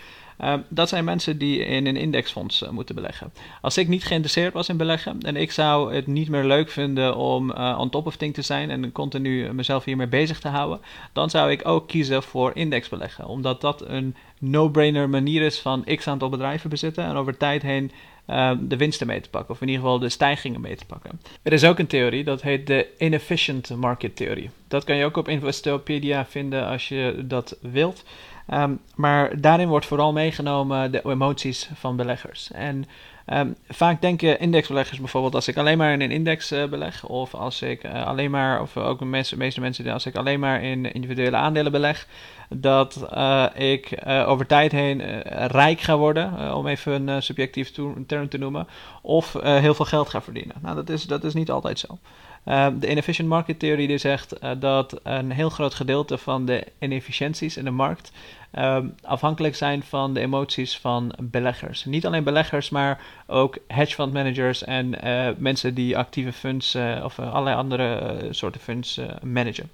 Uh, 0.40 0.54
dat 0.69 0.88
zijn 0.88 1.04
mensen 1.04 1.38
die 1.38 1.64
in 1.64 1.87
een 1.87 1.96
indexfonds 1.96 2.62
uh, 2.62 2.69
moeten 2.69 2.94
beleggen. 2.94 3.32
Als 3.60 3.78
ik 3.78 3.88
niet 3.88 4.04
geïnteresseerd 4.04 4.52
was 4.52 4.69
in 4.69 4.76
beleggen 4.76 5.20
en 5.20 5.37
ik 5.37 5.52
zou 5.52 5.94
het 5.94 6.06
niet 6.06 6.28
meer 6.28 6.44
leuk 6.44 6.70
vinden 6.70 7.16
om 7.16 7.50
uh, 7.50 7.76
on 7.81 7.90
top 7.90 8.06
of 8.06 8.16
thing 8.16 8.34
te 8.34 8.43
zijn 8.43 8.70
en 8.70 8.93
continu 8.93 9.52
mezelf 9.52 9.84
hiermee 9.84 10.06
bezig 10.06 10.40
te 10.40 10.49
houden, 10.49 10.81
dan 11.12 11.31
zou 11.31 11.50
ik 11.50 11.69
ook 11.69 11.88
kiezen 11.88 12.22
voor 12.22 12.50
indexbeleggen. 12.54 13.26
Omdat 13.26 13.60
dat 13.60 13.88
een 13.88 14.16
no-brainer 14.38 15.08
manier 15.08 15.43
is 15.43 15.60
van 15.60 15.84
x 15.84 16.08
aantal 16.08 16.28
bedrijven 16.28 16.70
bezitten 16.70 17.04
en 17.04 17.16
over 17.16 17.37
tijd 17.37 17.62
heen 17.62 17.90
uh, 18.27 18.53
de 18.61 18.77
winsten 18.77 19.07
mee 19.07 19.21
te 19.21 19.29
pakken, 19.29 19.55
of 19.55 19.61
in 19.61 19.69
ieder 19.69 19.83
geval 19.83 19.99
de 19.99 20.09
stijgingen 20.09 20.61
mee 20.61 20.77
te 20.77 20.85
pakken. 20.85 21.21
Er 21.43 21.53
is 21.53 21.65
ook 21.65 21.79
een 21.79 21.87
theorie, 21.87 22.25
dat 22.25 22.43
heet 22.43 22.67
de 22.67 22.87
inefficient 22.99 23.77
market 23.77 24.17
theory. 24.17 24.51
Dat 24.69 24.85
kan 24.85 24.97
je 24.97 25.05
ook 25.05 25.17
op 25.17 25.29
Investopedia 25.29 26.27
vinden 26.27 26.67
als 26.67 26.89
je 26.89 27.25
dat 27.25 27.59
wilt. 27.61 28.05
Um, 28.50 28.81
maar 28.94 29.41
daarin 29.41 29.69
wordt 29.69 29.87
vooral 29.87 30.12
meegenomen 30.12 30.93
de 30.93 31.03
emoties 31.05 31.71
van 31.75 31.97
beleggers. 31.97 32.50
En 32.53 32.85
um, 33.27 33.56
vaak 33.69 34.00
denken 34.00 34.39
indexbeleggers 34.39 34.99
bijvoorbeeld, 34.99 35.35
als 35.35 35.49
ik 35.49 35.56
alleen 35.56 35.79
maar 35.79 35.93
in 35.93 36.00
een 36.00 36.11
index 36.11 36.53
uh, 36.53 36.65
beleg, 36.65 37.06
of 37.06 37.35
als 37.35 37.62
ik 37.62 37.85
uh, 37.85 38.06
alleen 38.06 38.31
maar, 38.31 38.61
of 38.61 38.77
ook 38.77 38.99
de 38.99 39.05
meeste, 39.05 39.37
meeste 39.37 39.61
mensen, 39.61 39.93
als 39.93 40.06
ik 40.06 40.17
alleen 40.17 40.41
maar 40.41 40.62
in 40.62 40.93
individuele 40.93 41.37
aandelen 41.37 41.73
beleg, 41.73 42.06
dat 42.49 43.09
uh, 43.15 43.47
ik 43.55 43.99
over 44.06 44.47
tijd 44.47 44.73
heen 44.73 45.00
rijk 45.47 45.81
ga 45.81 45.97
worden, 45.97 46.55
om 46.55 46.67
even 46.67 47.09
een 47.09 47.23
subjectief 47.23 47.73
term 48.06 48.29
te 48.29 48.38
noemen, 48.38 48.67
of 49.03 49.33
heel 49.43 49.75
veel 49.75 49.85
geld 49.85 50.09
ga 50.09 50.23
verdienen. 50.23 50.56
Nou, 50.62 50.75
dat 50.75 50.88
is, 50.88 51.05
dat 51.05 51.25
is 51.25 51.35
niet 51.35 51.50
altijd 51.50 51.79
zo. 51.79 51.99
Uh, 52.44 52.67
de 52.79 52.91
inefficient 52.91 53.29
market 53.29 53.59
theory 53.59 53.87
die 53.87 53.99
zegt 53.99 54.43
uh, 54.43 54.50
dat 54.59 55.00
een 55.03 55.31
heel 55.31 55.50
groot 55.50 55.75
gedeelte 55.75 56.19
van 56.19 56.47
de 56.47 56.67
inefficiënties 56.79 57.56
in 57.56 57.65
de 57.65 57.71
markt 57.71 58.12
uh, 58.55 58.79
afhankelijk 59.03 59.55
zijn 59.55 59.83
van 59.83 60.15
de 60.15 60.21
emoties 60.21 60.79
van 60.79 61.12
beleggers. 61.21 61.85
Niet 61.85 62.06
alleen 62.06 62.25
beleggers, 62.25 62.71
maar 62.71 63.00
ook 63.27 63.59
hedge 63.67 63.94
fund 63.94 64.12
managers 64.12 64.65
en 64.65 65.06
uh, 65.06 65.29
mensen 65.37 65.75
die 65.75 65.99
actieve 65.99 66.33
funds 66.33 66.77
of 67.03 67.19
allerlei 67.19 67.56
andere 67.56 68.27
soorten 68.31 68.61
funds 68.61 69.00
managen. 69.23 69.71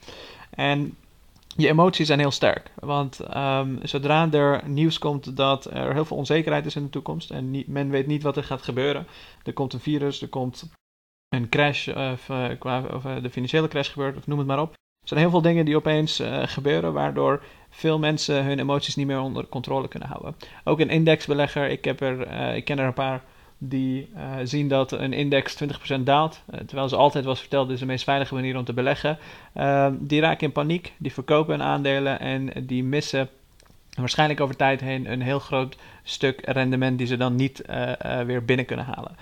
En 0.50 0.96
je 1.56 1.68
emoties 1.68 2.06
zijn 2.06 2.18
heel 2.18 2.30
sterk. 2.30 2.70
Want 2.74 3.20
um, 3.36 3.78
zodra 3.82 4.32
er 4.32 4.62
nieuws 4.66 4.98
komt 4.98 5.36
dat 5.36 5.64
er 5.64 5.92
heel 5.92 6.04
veel 6.04 6.16
onzekerheid 6.16 6.66
is 6.66 6.76
in 6.76 6.82
de 6.82 6.90
toekomst 6.90 7.30
en 7.30 7.64
men 7.66 7.90
weet 7.90 8.06
niet 8.06 8.22
wat 8.22 8.36
er 8.36 8.44
gaat 8.44 8.62
gebeuren, 8.62 9.06
er 9.44 9.52
komt 9.52 9.72
een 9.72 9.80
virus, 9.80 10.22
er 10.22 10.28
komt 10.28 10.68
een 11.28 11.48
crash 11.48 11.88
of, 11.88 12.28
uh, 12.28 12.44
qua, 12.58 12.82
of 12.94 13.04
uh, 13.04 13.22
de 13.22 13.30
financiële 13.30 13.68
crash 13.68 13.90
gebeurt, 13.90 14.16
of 14.16 14.26
noem 14.26 14.38
het 14.38 14.46
maar 14.46 14.60
op. 14.60 14.72
Er 14.72 15.08
zijn 15.08 15.20
heel 15.20 15.30
veel 15.30 15.42
dingen 15.42 15.64
die 15.64 15.76
opeens 15.76 16.20
uh, 16.20 16.42
gebeuren, 16.44 16.92
waardoor 16.92 17.42
veel 17.70 17.98
mensen 17.98 18.44
hun 18.44 18.58
emoties 18.58 18.96
niet 18.96 19.06
meer 19.06 19.20
onder 19.20 19.46
controle 19.46 19.88
kunnen 19.88 20.08
houden. 20.08 20.36
Ook 20.64 20.80
een 20.80 20.90
indexbelegger, 20.90 21.68
ik, 21.68 21.84
heb 21.84 22.00
er, 22.00 22.30
ik 22.54 22.64
ken 22.64 22.78
er 22.78 22.86
een 22.86 22.92
paar 22.92 23.22
die 23.58 24.10
zien 24.42 24.68
dat 24.68 24.92
een 24.92 25.12
index 25.12 25.64
20% 25.96 26.00
daalt, 26.00 26.42
terwijl 26.66 26.88
ze 26.88 26.96
altijd 26.96 27.24
was 27.24 27.40
verteld, 27.40 27.66
dit 27.66 27.74
is 27.74 27.80
de 27.80 27.86
meest 27.86 28.04
veilige 28.04 28.34
manier 28.34 28.56
om 28.56 28.64
te 28.64 28.72
beleggen. 28.72 29.18
Ehm, 29.54 29.94
die 29.98 30.20
raken 30.20 30.46
in 30.46 30.52
paniek, 30.52 30.92
die 30.98 31.12
verkopen 31.12 31.58
hun 31.58 31.66
aandelen 31.66 32.20
en 32.20 32.52
die 32.66 32.84
missen 32.84 33.28
waarschijnlijk 33.94 34.40
over 34.40 34.56
tijd 34.56 34.80
heen 34.80 35.12
een 35.12 35.22
heel 35.22 35.38
groot 35.38 35.76
stuk 36.02 36.40
rendement 36.44 36.98
die 36.98 37.06
ze 37.06 37.16
dan 37.16 37.34
niet 37.34 37.62
weer 38.26 38.44
binnen 38.44 38.66
kunnen 38.66 38.86
halen. 38.86 39.16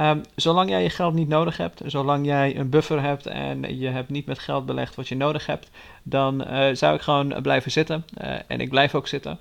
Um, 0.00 0.20
zolang 0.34 0.70
jij 0.70 0.82
je 0.82 0.90
geld 0.90 1.14
niet 1.14 1.28
nodig 1.28 1.56
hebt, 1.56 1.82
zolang 1.86 2.26
jij 2.26 2.56
een 2.56 2.68
buffer 2.68 3.02
hebt 3.02 3.26
en 3.26 3.78
je 3.78 3.88
hebt 3.88 4.08
niet 4.08 4.26
met 4.26 4.38
geld 4.38 4.66
belegd 4.66 4.94
wat 4.94 5.08
je 5.08 5.16
nodig 5.16 5.46
hebt, 5.46 5.70
dan 6.02 6.40
uh, 6.40 6.66
zou 6.72 6.94
ik 6.94 7.00
gewoon 7.00 7.34
blijven 7.42 7.70
zitten. 7.70 8.04
Uh, 8.22 8.34
en 8.46 8.60
ik 8.60 8.68
blijf 8.68 8.94
ook 8.94 9.08
zitten. 9.08 9.38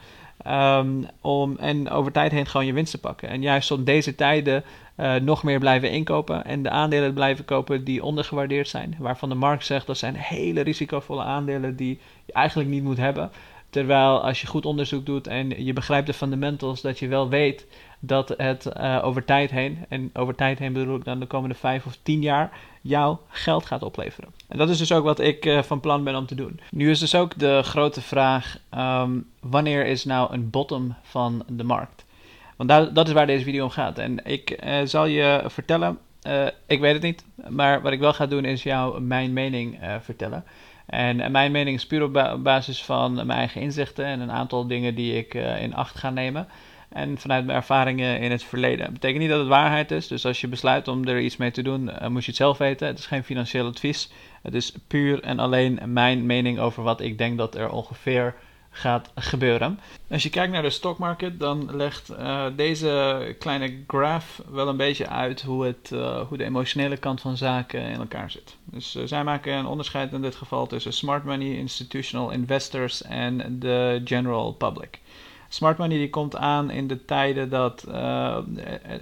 Um, 0.47 1.07
om, 1.21 1.57
en 1.57 1.89
over 1.89 2.11
tijd 2.11 2.31
heen 2.31 2.45
gewoon 2.45 2.65
je 2.65 2.73
winst 2.73 2.91
te 2.91 2.99
pakken. 2.99 3.29
En 3.29 3.41
juist 3.41 3.71
op 3.71 3.85
deze 3.85 4.15
tijden 4.15 4.63
uh, 4.97 5.15
nog 5.15 5.43
meer 5.43 5.59
blijven 5.59 5.91
inkopen 5.91 6.45
en 6.45 6.63
de 6.63 6.69
aandelen 6.69 7.13
blijven 7.13 7.45
kopen 7.45 7.83
die 7.83 8.03
ondergewaardeerd 8.03 8.67
zijn. 8.67 8.95
Waarvan 8.99 9.29
de 9.29 9.35
markt 9.35 9.65
zegt 9.65 9.87
dat 9.87 9.97
zijn 9.97 10.15
hele 10.15 10.61
risicovolle 10.61 11.23
aandelen 11.23 11.75
die 11.75 11.99
je 12.25 12.33
eigenlijk 12.33 12.69
niet 12.69 12.83
moet 12.83 12.97
hebben. 12.97 13.31
Terwijl 13.69 14.23
als 14.23 14.41
je 14.41 14.47
goed 14.47 14.65
onderzoek 14.65 15.05
doet 15.05 15.27
en 15.27 15.63
je 15.65 15.73
begrijpt 15.73 16.07
de 16.07 16.13
fundamentals, 16.13 16.81
dat 16.81 16.99
je 16.99 17.07
wel 17.07 17.29
weet 17.29 17.65
dat 17.99 18.33
het 18.37 18.69
uh, 18.77 18.99
over 19.03 19.25
tijd 19.25 19.51
heen, 19.51 19.85
en 19.89 20.09
over 20.13 20.35
tijd 20.35 20.59
heen 20.59 20.73
bedoel 20.73 20.95
ik 20.95 21.03
dan 21.03 21.19
de 21.19 21.25
komende 21.25 21.55
vijf 21.55 21.85
of 21.85 21.97
tien 22.03 22.21
jaar, 22.21 22.51
jouw 22.81 23.21
geld 23.27 23.65
gaat 23.65 23.83
opleveren. 23.83 24.29
En 24.47 24.57
dat 24.57 24.69
is 24.69 24.77
dus 24.77 24.91
ook 24.91 25.03
wat 25.03 25.19
ik 25.19 25.45
uh, 25.45 25.61
van 25.61 25.79
plan 25.79 26.03
ben 26.03 26.15
om 26.15 26.25
te 26.25 26.35
doen. 26.35 26.59
Nu 26.71 26.89
is 26.89 26.99
dus 26.99 27.15
ook 27.15 27.39
de 27.39 27.61
grote 27.63 28.01
vraag: 28.01 28.57
um, 28.77 29.27
wanneer 29.39 29.85
is 29.85 30.05
nou 30.05 30.33
een 30.33 30.49
bottom 30.49 30.95
van 31.01 31.43
de 31.47 31.63
markt? 31.63 32.05
Want 32.55 32.95
dat 32.95 33.07
is 33.07 33.13
waar 33.13 33.27
deze 33.27 33.43
video 33.43 33.63
om 33.63 33.69
gaat. 33.69 33.97
En 33.97 34.25
ik 34.25 34.63
uh, 34.65 34.79
zal 34.83 35.05
je 35.05 35.43
vertellen, 35.45 35.97
ik 36.65 36.79
weet 36.79 36.93
het 36.93 37.01
niet, 37.01 37.25
maar 37.49 37.81
wat 37.81 37.91
ik 37.91 37.99
wel 37.99 38.13
ga 38.13 38.25
doen 38.25 38.45
is 38.45 38.63
jou 38.63 39.01
mijn 39.01 39.33
mening 39.33 39.79
vertellen. 40.01 40.43
En 40.89 41.31
mijn 41.31 41.51
mening 41.51 41.77
is 41.77 41.87
puur 41.87 42.03
op 42.03 42.39
basis 42.43 42.83
van 42.83 43.13
mijn 43.13 43.29
eigen 43.29 43.61
inzichten 43.61 44.05
en 44.05 44.19
een 44.19 44.31
aantal 44.31 44.67
dingen 44.67 44.95
die 44.95 45.17
ik 45.17 45.33
in 45.33 45.75
acht 45.75 45.97
ga 45.97 46.09
nemen 46.09 46.47
en 46.89 47.17
vanuit 47.17 47.45
mijn 47.45 47.57
ervaringen 47.57 48.19
in 48.19 48.31
het 48.31 48.43
verleden. 48.43 48.85
Dat 48.85 48.93
betekent 48.93 49.19
niet 49.19 49.29
dat 49.29 49.39
het 49.39 49.47
waarheid 49.47 49.91
is, 49.91 50.07
dus 50.07 50.25
als 50.25 50.41
je 50.41 50.47
besluit 50.47 50.87
om 50.87 51.07
er 51.07 51.19
iets 51.19 51.37
mee 51.37 51.51
te 51.51 51.61
doen, 51.61 51.89
uh, 51.89 52.07
moet 52.07 52.21
je 52.21 52.27
het 52.27 52.39
zelf 52.39 52.57
weten. 52.57 52.87
Het 52.87 52.99
is 52.99 53.05
geen 53.05 53.23
financieel 53.23 53.67
advies. 53.67 54.09
Het 54.41 54.53
is 54.53 54.73
puur 54.87 55.23
en 55.23 55.39
alleen 55.39 55.79
mijn 55.85 56.25
mening 56.25 56.59
over 56.59 56.83
wat 56.83 57.01
ik 57.01 57.17
denk 57.17 57.37
dat 57.37 57.55
er 57.55 57.69
ongeveer 57.69 58.35
gaat 58.79 59.11
gebeuren. 59.15 59.79
Als 60.09 60.23
je 60.23 60.29
kijkt 60.29 60.53
naar 60.53 60.61
de 60.61 60.69
stockmarket, 60.69 61.39
dan 61.39 61.75
legt 61.75 62.11
uh, 62.11 62.45
deze 62.55 63.35
kleine 63.39 63.83
graph 63.87 64.41
wel 64.51 64.67
een 64.67 64.77
beetje 64.77 65.07
uit 65.07 65.41
hoe, 65.41 65.65
het, 65.65 65.91
uh, 65.93 66.21
hoe 66.27 66.37
de 66.37 66.43
emotionele 66.43 66.97
kant 66.97 67.21
van 67.21 67.37
zaken 67.37 67.81
in 67.81 67.99
elkaar 67.99 68.31
zit. 68.31 68.55
Dus 68.63 68.95
uh, 68.95 69.03
zij 69.05 69.23
maken 69.23 69.53
een 69.53 69.65
onderscheid 69.65 70.13
in 70.13 70.21
dit 70.21 70.35
geval 70.35 70.67
tussen 70.67 70.93
smart 70.93 71.23
money, 71.23 71.55
institutional 71.55 72.29
investors 72.29 73.01
en 73.01 73.59
de 73.59 74.01
general 74.03 74.53
public. 74.53 74.99
Smart 75.47 75.77
money 75.77 75.97
die 75.97 76.09
komt 76.09 76.35
aan 76.35 76.69
in 76.69 76.87
de 76.87 77.05
tijden 77.05 77.49
dat 77.49 77.85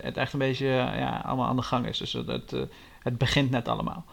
het 0.02 0.18
echt 0.18 0.34
een 0.34 0.40
beetje 0.40 0.68
ja, 0.68 1.22
allemaal 1.26 1.48
aan 1.48 1.56
de 1.56 1.62
gang 1.62 1.88
is. 1.88 1.98
Dus 1.98 2.14
uh, 2.14 2.24
het 3.00 3.18
begint 3.18 3.50
net 3.50 3.68
allemaal. 3.68 4.06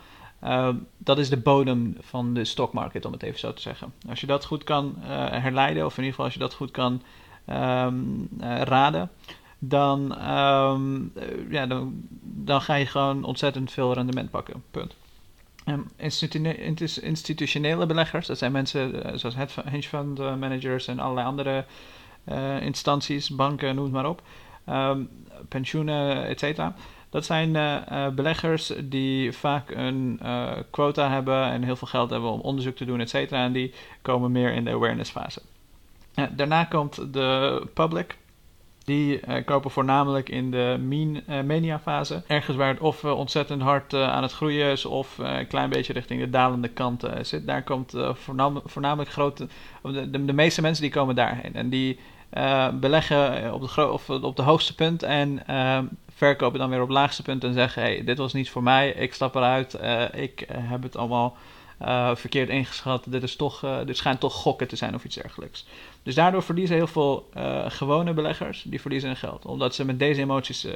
Uh, 0.45 0.69
dat 0.99 1.19
is 1.19 1.29
de 1.29 1.37
bodem 1.37 1.97
van 2.01 2.35
de 2.35 2.45
stockmarket, 2.45 3.05
om 3.05 3.13
het 3.13 3.23
even 3.23 3.39
zo 3.39 3.53
te 3.53 3.63
zeggen. 3.63 3.93
Als 4.09 4.21
je 4.21 4.27
dat 4.27 4.45
goed 4.45 4.65
kan 4.65 4.95
herleiden, 4.99 5.85
of 5.85 5.99
in 5.99 6.05
ieder 6.05 6.11
geval 6.11 6.25
als 6.25 6.35
je 6.35 6.41
dat 6.41 6.55
goed 6.55 6.71
kan 6.71 7.03
um, 7.49 8.29
raden, 8.41 9.11
dan, 9.59 10.29
um, 10.31 11.13
ja, 11.51 11.67
dan, 11.67 12.09
dan 12.21 12.61
ga 12.61 12.75
je 12.75 12.87
gewoon 12.87 13.25
ontzettend 13.25 13.73
veel 13.73 13.93
rendement 13.93 14.31
pakken. 14.31 14.63
Punt. 14.71 14.95
Um, 15.67 15.91
institutionele 17.03 17.87
beleggers, 17.87 18.27
dat 18.27 18.39
zijn 18.39 18.53
mensen 18.53 19.19
zoals 19.19 19.37
hedge 19.65 19.89
fund 19.89 20.19
managers 20.19 20.87
en 20.87 20.99
allerlei 20.99 21.27
andere 21.27 21.65
instanties, 22.61 23.31
banken, 23.31 23.75
noem 23.75 23.85
het 23.85 23.93
maar 23.93 24.09
op, 24.09 24.23
pensioenen, 25.49 26.27
et 26.27 26.39
cetera. 26.39 26.75
Dat 27.15 27.25
zijn 27.25 27.53
beleggers 28.15 28.73
die 28.85 29.33
vaak 29.33 29.71
een 29.71 30.21
quota 30.71 31.11
hebben 31.11 31.45
en 31.45 31.63
heel 31.63 31.77
veel 31.77 31.89
geld 31.89 32.11
hebben 32.11 32.31
om 32.31 32.41
onderzoek 32.41 32.77
te 32.77 32.85
doen, 32.85 33.01
et 33.01 33.11
cetera. 33.11 33.45
En 33.45 33.53
die 33.53 33.75
komen 34.03 34.33
meer 34.33 34.53
in 34.53 34.65
de 34.65 34.71
awareness 34.71 35.11
fase. 35.11 35.41
daarna 36.31 36.65
komt 36.65 37.13
de 37.13 37.63
public. 37.75 38.17
Die 38.85 39.21
kopen 39.45 39.71
voornamelijk 39.71 40.29
in 40.29 40.51
de 40.51 40.77
mean, 40.81 41.23
mania 41.47 41.79
fase. 41.79 42.23
Ergens 42.27 42.57
waar 42.57 42.69
het 42.69 42.81
of 42.81 43.05
ontzettend 43.05 43.63
hard 43.63 43.95
aan 43.95 44.23
het 44.23 44.33
groeien 44.33 44.71
is 44.71 44.85
of 44.85 45.19
een 45.19 45.47
klein 45.47 45.71
beetje 45.71 45.93
richting 45.93 46.21
de 46.21 46.31
dalende 46.31 46.69
kant 46.69 47.05
zit. 47.23 47.47
Daar 47.47 47.63
komt 47.63 47.95
voornamelijk, 48.13 48.71
voornamelijk 48.71 49.11
grote... 49.11 49.49
De, 49.83 50.11
de, 50.11 50.25
de, 50.25 50.33
meeste 50.33 50.61
mensen 50.61 50.83
die 50.83 50.93
komen 50.93 51.15
daarheen. 51.15 51.55
En 51.55 51.69
die 51.69 51.99
beleggen 52.81 53.55
op 53.55 53.61
de, 53.61 53.91
of 53.91 54.11
op 54.11 54.37
de 54.37 54.43
hoogste 54.43 54.75
punt 54.75 55.03
en 55.03 55.43
verkopen 56.15 56.59
dan 56.59 56.71
weer 56.71 56.81
op 56.81 56.89
het 56.89 56.97
laagste 56.97 57.23
punt 57.23 57.45
en 57.45 57.53
zeggen... 57.53 57.83
Hey, 57.83 58.05
dit 58.05 58.19
was 58.19 58.33
niet 58.33 58.51
voor 58.51 58.63
mij, 58.63 58.91
ik 58.91 59.15
stap 59.15 59.35
eruit, 59.35 59.79
ik 60.13 60.47
heb 60.53 60.83
het 60.83 60.97
allemaal 60.97 61.37
verkeerd 62.15 62.49
ingeschat. 62.49 63.05
Dit, 63.07 63.23
is 63.23 63.37
toch, 63.37 63.83
dit 63.85 63.97
schijnt 63.97 64.21
toch 64.21 64.35
gokken 64.35 64.69
te 64.69 64.77
zijn 64.77 64.95
of 64.95 65.05
iets 65.05 65.15
dergelijks. 65.15 65.67
Dus 66.05 66.15
daardoor 66.15 66.43
verliezen 66.43 66.77
heel 66.77 66.87
veel 66.87 67.29
uh, 67.37 67.65
gewone 67.69 68.13
beleggers, 68.13 68.63
die 68.63 68.81
verliezen 68.81 69.09
hun 69.09 69.19
geld. 69.19 69.45
Omdat 69.47 69.75
ze 69.75 69.85
met 69.85 69.99
deze 69.99 70.21
emoties 70.21 70.67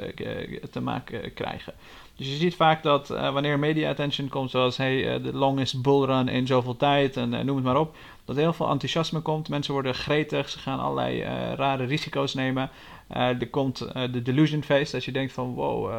te 0.71 0.81
maken 0.81 1.33
krijgen. 1.33 1.73
Dus 2.15 2.27
je 2.27 2.35
ziet 2.35 2.55
vaak 2.55 2.83
dat 2.83 3.07
wanneer 3.07 3.59
media 3.59 3.89
attention 3.89 4.29
komt, 4.29 4.49
zoals 4.49 4.77
hey, 4.77 5.21
de 5.21 5.33
longest 5.33 5.81
bullrun 5.81 6.27
in 6.27 6.47
zoveel 6.47 6.77
tijd 6.77 7.17
en 7.17 7.29
noem 7.29 7.55
het 7.55 7.65
maar 7.65 7.79
op, 7.79 7.95
dat 8.25 8.35
heel 8.35 8.53
veel 8.53 8.69
enthousiasme 8.69 9.19
komt. 9.19 9.49
Mensen 9.49 9.73
worden 9.73 9.95
gretig, 9.95 10.49
ze 10.49 10.59
gaan 10.59 10.79
allerlei 10.79 11.21
rare 11.55 11.85
risico's 11.85 12.33
nemen. 12.33 12.69
Er 13.07 13.47
komt 13.49 13.77
de 14.11 14.21
delusion 14.21 14.63
phase, 14.63 14.91
dat 14.91 15.05
je 15.05 15.11
denkt 15.11 15.33
van 15.33 15.53
wow, 15.53 15.93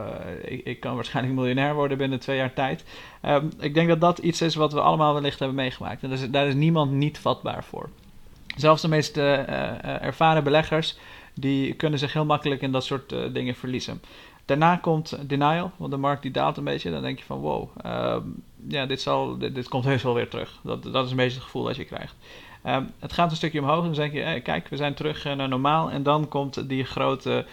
ik, 0.44 0.64
ik, 0.64 0.80
kan 0.80 0.94
waarschijnlijk 0.94 1.36
miljonair 1.36 1.74
worden 1.74 1.98
binnen 1.98 2.20
twee 2.20 2.36
jaar 2.36 2.52
tijd. 2.52 2.84
Um, 3.26 3.50
ik 3.58 3.74
denk 3.74 3.88
dat 3.88 4.00
dat 4.00 4.18
iets 4.18 4.40
is 4.42 4.54
wat 4.54 4.72
we 4.72 4.80
allemaal 4.80 5.14
wellicht 5.14 5.38
hebben 5.38 5.56
meegemaakt. 5.56 6.02
En 6.02 6.30
daar 6.30 6.46
is 6.46 6.54
niemand 6.54 6.92
niet 6.92 7.18
vatbaar 7.18 7.64
voor. 7.64 7.88
Zelfs 8.56 8.82
de 8.82 8.88
meest 8.88 9.16
ervaren 9.16 10.44
beleggers, 10.44 10.96
die 11.34 11.74
kunnen 11.74 11.98
zich 11.98 12.12
heel 12.12 12.24
makkelijk 12.24 12.62
in 12.62 12.72
dat 12.72 12.84
soort 12.84 13.08
dingen 13.08 13.54
verliezen. 13.54 14.00
Daarna 14.44 14.76
komt 14.76 15.28
denial, 15.28 15.72
want 15.76 15.90
de 15.90 15.96
markt 15.96 16.22
die 16.22 16.30
daalt 16.30 16.56
een 16.56 16.64
beetje. 16.64 16.90
Dan 16.90 17.02
denk 17.02 17.18
je 17.18 17.24
van 17.24 17.38
wow, 17.38 17.68
ehm, 17.82 18.22
ja, 18.68 18.86
dit, 18.86 19.00
zal, 19.00 19.38
dit, 19.38 19.68
komt 19.68 19.84
heus 19.84 20.02
wel 20.02 20.14
weer 20.14 20.28
terug. 20.28 20.60
Dat, 20.62 20.82
dat 20.82 21.04
is 21.04 21.10
een 21.10 21.16
beetje 21.16 21.34
het 21.34 21.44
gevoel 21.44 21.64
dat 21.64 21.76
je 21.76 21.84
krijgt. 21.84 22.14
Um, 22.66 22.90
het 22.98 23.12
gaat 23.12 23.30
een 23.30 23.36
stukje 23.36 23.60
omhoog 23.60 23.84
en 23.84 23.92
dan 23.92 23.94
denk 23.94 24.12
je, 24.12 24.40
kijk, 24.40 24.68
we 24.68 24.76
zijn 24.76 24.94
terug 24.94 25.24
naar 25.24 25.48
normaal. 25.48 25.90
En 25.90 26.02
dan 26.02 26.28
komt 26.28 26.68
die 26.68 26.84
grote 26.84 27.46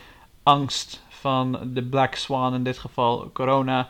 angst 0.44 1.04
van 1.10 1.60
de 1.74 1.84
Black 1.84 2.16
Swan, 2.16 2.54
in 2.54 2.64
dit 2.64 2.78
geval 2.78 3.30
corona, 3.34 3.90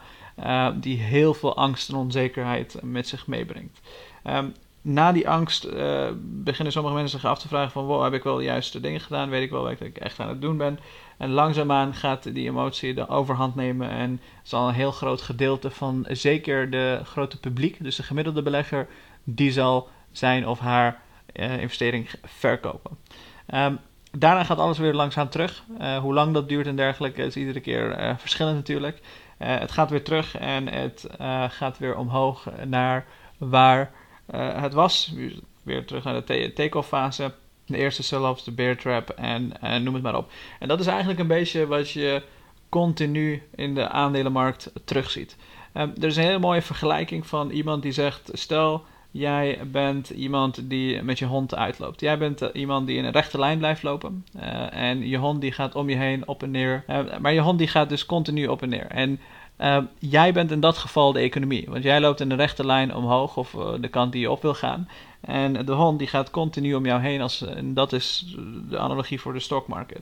die 0.76 0.98
heel 0.98 1.34
veel 1.34 1.56
angst 1.56 1.90
en 1.90 1.96
onzekerheid 1.96 2.80
met 2.82 3.08
zich 3.08 3.28
meebrengt. 3.28 3.80
Um, 4.26 4.54
na 4.88 5.12
die 5.12 5.30
angst 5.30 5.66
uh, 5.66 6.08
beginnen 6.20 6.74
sommige 6.74 6.96
mensen 6.96 7.20
zich 7.20 7.30
af 7.30 7.40
te 7.40 7.48
vragen 7.48 7.72
van, 7.72 7.86
wow, 7.86 8.04
heb 8.04 8.14
ik 8.14 8.24
wel 8.24 8.36
de 8.36 8.44
juiste 8.44 8.80
dingen 8.80 9.00
gedaan? 9.00 9.30
Weet 9.30 9.44
ik 9.44 9.50
wel 9.50 9.64
wat 9.64 9.80
ik 9.80 9.98
echt 9.98 10.20
aan 10.20 10.28
het 10.28 10.42
doen 10.42 10.58
ben? 10.58 10.80
En 11.18 11.30
langzaamaan 11.30 11.94
gaat 11.94 12.34
die 12.34 12.48
emotie 12.48 12.94
de 12.94 13.08
overhand 13.08 13.56
nemen 13.56 13.90
en 13.90 14.22
zal 14.44 14.68
een 14.68 14.74
heel 14.74 14.92
groot 14.92 15.22
gedeelte 15.22 15.72
van 15.72 16.06
zeker 16.10 16.70
de 16.70 17.02
grote 17.04 17.40
publiek, 17.40 17.84
dus 17.84 17.96
de 17.96 18.04
gemiddelde 18.04 18.42
belegger, 18.42 18.88
die 19.24 19.52
zal 19.52 19.90
zijn 20.12 20.48
of 20.48 20.60
haar 20.60 21.02
uh, 21.34 21.62
investering 21.62 22.10
verkopen. 22.24 22.98
Um, 23.54 23.80
daarna 24.12 24.44
gaat 24.44 24.58
alles 24.58 24.78
weer 24.78 24.94
langzaam 24.94 25.30
terug. 25.30 25.64
Uh, 25.82 25.98
hoe 25.98 26.14
lang 26.14 26.34
dat 26.34 26.50
duurt 26.50 26.68
en 26.68 26.76
dergelijke 26.76 27.24
is 27.24 27.36
iedere 27.36 27.60
keer 27.60 28.16
verschillend 28.18 28.56
natuurlijk. 28.56 29.02
het 29.38 29.72
gaat 29.72 29.90
weer 29.90 30.04
terug 30.04 30.38
en 30.38 30.68
het 30.68 31.08
gaat 31.50 31.78
weer 31.78 31.96
omhoog 31.96 32.48
naar 32.66 33.06
waar 33.38 33.92
het 34.36 34.74
was. 34.74 35.14
Weer 35.64 35.86
terug 35.86 36.04
naar 36.04 36.26
de 36.26 36.52
take-off 36.54 36.88
fase. 36.88 37.34
De 37.66 37.78
eerste 37.78 38.04
sell-offs, 38.04 38.44
de 38.44 38.52
bear 38.52 38.76
trap 38.76 39.10
en 39.10 39.54
noem 39.84 39.94
het 39.94 40.04
maar 40.04 40.18
op. 40.18 40.32
En 40.60 40.68
dat 40.68 40.80
is 40.80 40.88
eigenlijk 40.88 41.20
een 41.20 41.28
beetje 41.28 41.68
wat 41.68 41.90
je 41.90 42.24
continu 42.70 43.44
in 43.56 43.76
de 43.76 43.90
aandelenmarkt 43.90 44.72
terugziet. 44.84 45.38
Um, 45.74 45.94
er 46.00 46.08
is 46.08 46.18
een 46.18 46.24
hele 46.24 46.40
mooie 46.40 46.62
vergelijking 46.62 47.28
van 47.28 47.50
iemand 47.50 47.82
die 47.82 47.92
zegt: 47.92 48.30
stel 48.34 48.86
Jij 49.12 49.60
bent 49.72 50.10
iemand 50.10 50.70
die 50.70 51.04
met 51.04 51.20
je 51.20 51.26
hond 51.26 51.56
uitloopt. 51.56 52.00
Jij 52.00 52.18
bent 52.18 52.42
uh, 52.42 52.50
iemand 52.54 52.88
die 52.88 52.98
in 52.98 53.06
een 53.06 53.12
rechte 53.12 53.40
lijn 53.40 53.58
blijft 53.58 53.84
lopen. 53.84 54.26
En 54.72 55.08
je 55.08 55.18
hond 55.18 55.42
die 55.42 55.52
gaat 55.52 55.76
om 55.76 55.90
je 55.90 55.96
heen 55.96 56.28
op 56.28 56.44
en 56.44 56.52
neer. 56.52 56.84
Uh, 56.88 57.18
maar 57.18 57.34
je 57.34 57.40
hond 57.40 57.58
die 57.58 57.68
gaat 57.68 57.90
dus 57.90 58.06
continu 58.06 58.48
op 58.48 58.62
en 58.62 58.70
neer. 58.70 58.88
En 58.88 59.20
jij 60.00 60.34
bent 60.34 60.52
in 60.52 60.60
dat 60.60 60.78
geval 60.78 61.12
de 61.12 61.20
economie. 61.20 61.66
Want 61.70 61.84
jij 61.84 62.00
loopt 62.00 62.20
in 62.20 62.32
een 62.32 62.38
rechte 62.38 62.66
lijn 62.66 62.96
omhoog 62.96 63.38
of 63.38 63.56
de 63.82 63.88
kant 63.88 64.12
die 64.12 64.22
je 64.22 64.32
op 64.32 64.42
wil 64.42 64.54
gaan. 64.54 64.88
En 65.22 65.66
de 65.66 65.72
hond 65.72 66.00
die 66.00 66.08
gaat 66.08 66.32
continu 66.32 66.74
om 66.74 66.86
jou 66.86 67.02
heen. 67.02 67.22
Als, 67.22 67.42
en 67.42 67.74
dat 67.74 67.94
is 67.94 68.36
de 68.70 68.78
analogie 68.78 69.22
voor 69.22 69.34
de 69.34 69.40
stockmarket. 69.40 70.02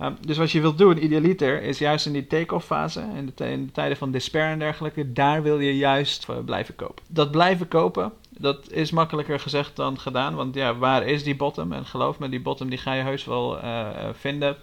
Um, 0.00 0.16
dus 0.20 0.36
wat 0.36 0.50
je 0.50 0.60
wilt 0.60 0.78
doen, 0.78 1.04
idealiter, 1.04 1.62
is 1.62 1.78
juist 1.78 2.06
in 2.06 2.12
die 2.12 2.26
take-off 2.26 2.66
fase, 2.66 3.00
in 3.16 3.32
de, 3.34 3.50
in 3.50 3.66
de, 3.66 3.72
tijden 3.72 3.96
van 3.96 4.10
despair 4.10 4.50
en 4.50 4.58
dergelijke, 4.58 5.12
daar 5.12 5.42
wil 5.42 5.60
je 5.60 5.76
juist 5.76 6.26
blijven 6.44 6.74
kopen. 6.74 7.04
Dat 7.08 7.30
blijven 7.30 7.68
kopen, 7.68 8.12
dat 8.30 8.70
is 8.70 8.90
makkelijker 8.90 9.40
gezegd 9.40 9.76
dan 9.76 9.98
gedaan. 9.98 10.34
Want 10.34 10.54
ja, 10.54 10.74
waar 10.76 11.06
is 11.06 11.22
die 11.22 11.36
bottom? 11.36 11.72
En 11.72 11.84
geloof 11.84 12.18
me, 12.18 12.28
die 12.28 12.40
bottom 12.40 12.68
die 12.68 12.78
ga 12.78 12.92
je 12.92 13.02
heus 13.02 13.24
wel 13.24 13.58
vinden. 14.12 14.56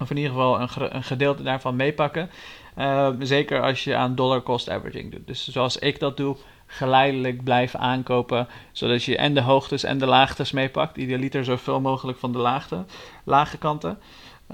Of 0.00 0.10
in 0.10 0.16
ieder 0.16 0.32
geval 0.32 0.60
een 0.60 1.02
gedeelte 1.02 1.42
daarvan 1.42 1.76
meepakken. 1.76 2.30
Uh, 2.78 3.08
zeker 3.20 3.62
als 3.62 3.84
je 3.84 3.96
aan 3.96 4.14
dollar 4.14 4.42
cost 4.42 4.70
averaging 4.70 5.12
doet. 5.12 5.26
Dus 5.26 5.48
zoals 5.48 5.78
ik 5.78 5.98
dat 5.98 6.16
doe, 6.16 6.36
geleidelijk 6.66 7.44
blijven 7.44 7.80
aankopen. 7.80 8.48
Zodat 8.72 9.04
je 9.04 9.16
en 9.16 9.34
de 9.34 9.42
hoogtes 9.42 9.84
en 9.84 9.98
de 9.98 10.06
laagtes 10.06 10.52
meepakt. 10.52 10.96
Idealiter 10.96 11.44
zoveel 11.44 11.80
mogelijk 11.80 12.18
van 12.18 12.32
de 12.32 12.38
laagte, 12.38 12.84
lage 13.24 13.58
kanten. 13.58 13.98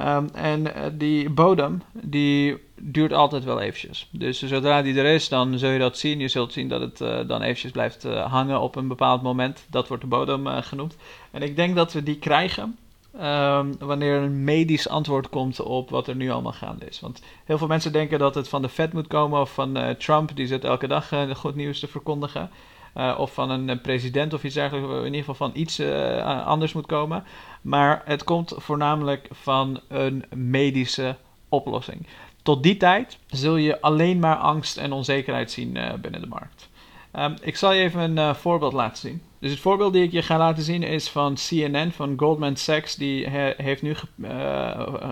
Um, 0.00 0.28
en 0.35 0.61
uh, 0.61 0.73
die 0.93 1.31
bodem, 1.31 1.83
die 1.93 2.57
duurt 2.81 3.12
altijd 3.12 3.45
wel 3.45 3.61
eventjes. 3.61 4.09
Dus 4.11 4.43
zodra 4.43 4.83
die 4.83 4.99
er 4.99 5.14
is, 5.14 5.28
dan 5.28 5.59
zul 5.59 5.71
je 5.71 5.78
dat 5.78 5.99
zien. 5.99 6.19
Je 6.19 6.28
zult 6.28 6.52
zien 6.52 6.69
dat 6.69 6.81
het 6.81 7.00
uh, 7.00 7.19
dan 7.26 7.43
eventjes 7.43 7.73
blijft 7.73 8.02
hangen 8.02 8.61
op 8.61 8.76
een 8.76 8.88
bepaald 8.88 9.23
moment. 9.23 9.66
Dat 9.71 9.88
wordt 9.88 10.02
de 10.02 10.09
bodem 10.09 10.47
genoemd. 10.47 10.97
En 11.31 11.43
ik 11.43 11.57
denk 11.57 11.76
dat 11.76 11.93
we 11.93 12.02
die 12.02 12.19
krijgen 12.19 12.76
um, 13.21 13.75
wanneer 13.78 14.16
een 14.16 14.44
medisch 14.44 14.88
antwoord 14.88 15.28
komt 15.28 15.61
op 15.61 15.90
wat 15.90 16.06
er 16.06 16.16
nu 16.16 16.30
allemaal 16.30 16.52
gaande 16.52 16.87
is. 16.87 17.00
Want 17.00 17.23
heel 17.44 17.59
veel 17.59 17.66
mensen 17.66 17.92
denken 17.92 18.18
dat 18.18 18.35
het 18.35 18.49
van 18.49 18.62
de 18.62 18.68
Fed 18.68 18.92
moet 18.92 19.06
komen 19.06 19.40
of 19.40 19.54
van 19.54 19.94
Trump. 19.99 20.37
Die 20.37 20.47
zit 20.47 20.64
elke 20.64 20.87
dag 20.87 21.11
goed 21.35 21.54
nieuws 21.54 21.80
te 21.80 21.87
verkondigen. 21.87 22.50
Uh, 22.97 23.14
of 23.18 23.35
van 23.35 23.50
een 23.50 23.80
president 23.80 24.33
of 24.33 24.44
iets 24.44 24.54
dergelijks, 24.54 24.88
in 24.88 25.04
ieder 25.04 25.18
geval 25.18 25.35
van 25.35 25.50
iets 25.54 25.80
uh, 25.80 26.47
anders 26.47 26.73
moet 26.73 26.87
komen. 26.87 27.25
Maar 27.62 28.02
het 28.04 28.25
komt 28.25 28.54
voornamelijk 28.56 29.28
van 29.30 29.80
een 29.88 30.25
medische 30.35 31.16
oplossing. 31.49 32.06
Tot 32.42 32.62
die 32.62 32.76
tijd 32.76 33.18
zul 33.26 33.56
je 33.56 33.80
alleen 33.80 34.18
maar 34.18 34.37
angst 34.37 34.76
en 34.76 34.92
onzekerheid 34.92 35.50
zien 35.50 35.76
uh, 35.76 35.92
binnen 35.94 36.21
de 36.21 36.26
markt. 36.26 36.68
Um, 37.18 37.35
ik 37.40 37.56
zal 37.56 37.73
je 37.73 37.83
even 37.83 38.16
een 38.16 38.35
voorbeeld 38.35 38.73
laten 38.73 38.99
zien. 38.99 39.23
Dus 39.45 39.53
het 39.53 39.63
voorbeeld 39.63 39.93
die 39.93 40.03
ik 40.03 40.13
je 40.13 40.23
ga 40.23 40.39
laten 40.39 40.63
zien 40.63 40.83
is 40.83 41.09
van 41.09 41.35
CNN, 41.35 41.91
van 41.93 42.15
Goldman 42.17 42.57
Sachs. 42.57 42.95
Die 42.95 43.27
he, 43.27 43.53
heeft 43.57 43.83
nu 43.83 43.95
ge, 43.95 44.07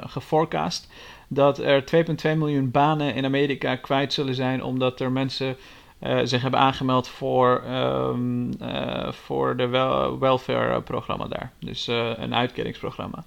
geforecast 0.07 0.93
dat 1.29 1.59
er 1.59 1.85
2,2 2.27 2.37
miljoen 2.37 2.71
banen 2.71 3.15
in 3.15 3.25
Amerika 3.25 3.77
kwijt 3.77 4.13
zullen 4.13 4.35
zijn 4.35 4.63
omdat 4.63 5.01
er 5.01 5.13
mensen 5.13 5.57
uh, 6.01 6.21
zich 6.23 6.43
hebben 6.43 6.61
aangemeld 6.61 7.09
voor, 7.09 7.63
um, 7.71 8.51
uh, 8.63 9.13
voor 9.13 9.57
de 9.57 9.67
wel 9.67 10.19
welfare 10.19 10.83
programma 10.83 11.27
daar. 11.27 11.53
Dus 11.59 11.87
een 12.17 12.35
uitkeringsprogramma. 12.35 13.25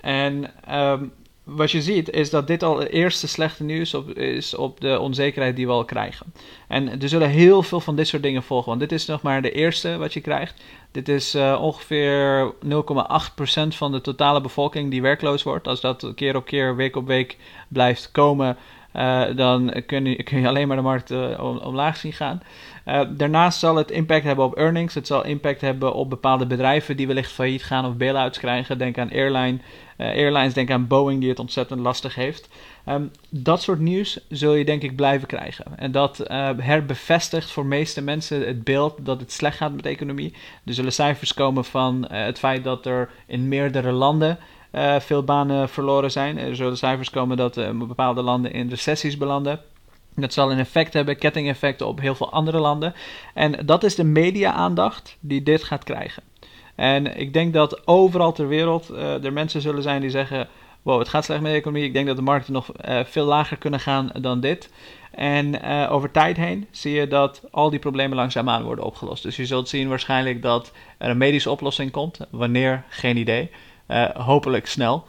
En 0.00 0.50
um, 0.76 1.12
wat 1.48 1.70
je 1.70 1.82
ziet 1.82 2.10
is 2.10 2.30
dat 2.30 2.46
dit 2.46 2.62
al 2.62 2.78
het 2.78 2.88
eerste 2.88 3.28
slechte 3.28 3.64
nieuws 3.64 3.94
op, 3.94 4.10
is 4.10 4.54
op 4.54 4.80
de 4.80 5.00
onzekerheid 5.00 5.56
die 5.56 5.66
we 5.66 5.72
al 5.72 5.84
krijgen. 5.84 6.32
En 6.68 7.00
er 7.00 7.08
zullen 7.08 7.28
heel 7.28 7.62
veel 7.62 7.80
van 7.80 7.96
dit 7.96 8.08
soort 8.08 8.22
dingen 8.22 8.42
volgen, 8.42 8.68
want 8.68 8.80
dit 8.80 8.92
is 8.92 9.06
nog 9.06 9.22
maar 9.22 9.42
de 9.42 9.50
eerste 9.50 9.96
wat 9.96 10.12
je 10.12 10.20
krijgt. 10.20 10.62
Dit 10.92 11.08
is 11.08 11.34
ongeveer 11.34 12.52
0,8% 12.64 12.70
van 13.68 13.92
de 13.92 14.00
totale 14.00 14.40
bevolking 14.40 14.90
die 14.90 15.02
werkloos 15.02 15.42
wordt. 15.42 15.68
Als 15.68 15.80
dat 15.80 16.12
keer 16.14 16.36
op 16.36 16.44
keer, 16.44 16.76
week 16.76 16.96
op 16.96 17.06
week 17.06 17.36
blijft 17.68 18.10
komen, 18.12 18.56
uh, 18.96 19.24
dan 19.36 19.82
kun 19.86 20.04
je, 20.04 20.48
alleen 20.48 20.68
maar 20.68 20.76
de 20.76 20.82
markt 20.82 21.10
om, 21.40 21.58
omlaag 21.58 21.96
zien 21.96 22.12
gaan. 22.12 22.42
Daarnaast 23.08 23.58
zal 23.58 23.76
het 23.76 23.90
impact 23.90 24.24
hebben 24.24 24.44
op 24.44 24.56
earnings. 24.56 24.94
Het 24.94 25.06
zal 25.06 25.24
impact 25.24 25.60
hebben 25.60 25.94
op 25.94 26.10
bepaalde 26.10 26.46
bedrijven 26.46 26.96
die 26.96 27.06
wellicht 27.06 27.32
failliet 27.32 27.64
gaan 27.64 27.86
of 27.86 27.96
bailouts 27.96 28.38
krijgen. 28.38 28.78
Denk 28.78 28.98
aan 28.98 29.10
airline, 29.10 29.58
airlines, 29.98 30.54
denk 30.54 30.70
aan 30.70 30.86
Boeing 30.86 31.20
die 31.20 31.28
het 31.28 31.38
ontzettend 31.38 31.80
lastig 31.80 32.14
heeft. 32.14 32.48
Um, 32.88 33.10
dat 33.28 33.62
soort 33.62 33.78
nieuws 33.78 34.20
zul 34.28 34.54
je 34.54 34.64
denk 34.64 34.82
ik 34.82 34.96
blijven 34.96 35.28
krijgen. 35.28 35.64
En 35.76 35.92
dat 35.92 36.18
herbevestigt 36.56 37.50
voor 37.50 37.66
meeste 37.66 38.02
mensen 38.02 38.46
het 38.46 38.64
beeld 38.64 39.04
dat 39.04 39.20
het 39.20 39.32
slecht 39.32 39.56
gaat 39.56 39.72
met 39.72 39.82
de 39.82 39.88
economie. 39.88 40.34
Er 40.64 40.74
zullen 40.74 40.92
cijfers 40.92 41.34
komen 41.34 41.64
van 41.64 42.06
het 42.12 42.38
feit 42.38 42.64
dat 42.64 42.86
er 42.86 43.10
in 43.26 43.48
meerdere 43.48 43.92
landen 43.92 44.38
veel 44.98 45.22
banen 45.22 45.68
verloren 45.68 46.10
zijn. 46.10 46.38
Er 46.38 46.56
zullen 46.56 46.76
cijfers 46.76 47.10
komen 47.10 47.36
dat 47.36 47.54
bepaalde 47.74 48.22
landen 48.22 48.52
in 48.52 48.68
recessies 48.68 49.16
belanden. 49.16 49.60
Dat 50.14 50.32
zal 50.32 50.52
een 50.52 50.58
effect 50.58 50.92
hebben, 50.92 51.18
kettingeffecten 51.18 51.86
op 51.86 52.00
heel 52.00 52.14
veel 52.14 52.32
andere 52.32 52.58
landen. 52.58 52.94
En 53.34 53.66
dat 53.66 53.84
is 53.84 53.94
de 53.94 54.04
media-aandacht 54.04 55.16
die 55.20 55.42
dit 55.42 55.64
gaat 55.64 55.84
krijgen. 55.84 56.22
En 56.78 57.18
ik 57.18 57.32
denk 57.32 57.52
dat 57.52 57.86
overal 57.86 58.32
ter 58.32 58.48
wereld 58.48 58.90
uh, 58.90 59.24
er 59.24 59.32
mensen 59.32 59.60
zullen 59.60 59.82
zijn 59.82 60.00
die 60.00 60.10
zeggen: 60.10 60.48
Wow, 60.82 60.98
het 60.98 61.08
gaat 61.08 61.24
slecht 61.24 61.40
met 61.40 61.50
de 61.50 61.56
economie. 61.56 61.84
Ik 61.84 61.92
denk 61.92 62.06
dat 62.06 62.16
de 62.16 62.22
markten 62.22 62.52
nog 62.52 62.70
uh, 62.88 63.00
veel 63.04 63.24
lager 63.24 63.56
kunnen 63.56 63.80
gaan 63.80 64.10
dan 64.20 64.40
dit. 64.40 64.70
En 65.10 65.64
uh, 65.64 65.92
over 65.92 66.10
tijd 66.10 66.36
heen 66.36 66.66
zie 66.70 66.92
je 66.92 67.08
dat 67.08 67.42
al 67.50 67.70
die 67.70 67.78
problemen 67.78 68.16
langzaamaan 68.16 68.62
worden 68.62 68.84
opgelost. 68.84 69.22
Dus 69.22 69.36
je 69.36 69.46
zult 69.46 69.68
zien 69.68 69.88
waarschijnlijk 69.88 70.42
dat 70.42 70.72
er 70.98 71.10
een 71.10 71.18
medische 71.18 71.50
oplossing 71.50 71.90
komt. 71.90 72.20
Wanneer, 72.30 72.84
geen 72.88 73.16
idee. 73.16 73.50
hopelijk 74.14 74.66
snel. 74.66 75.04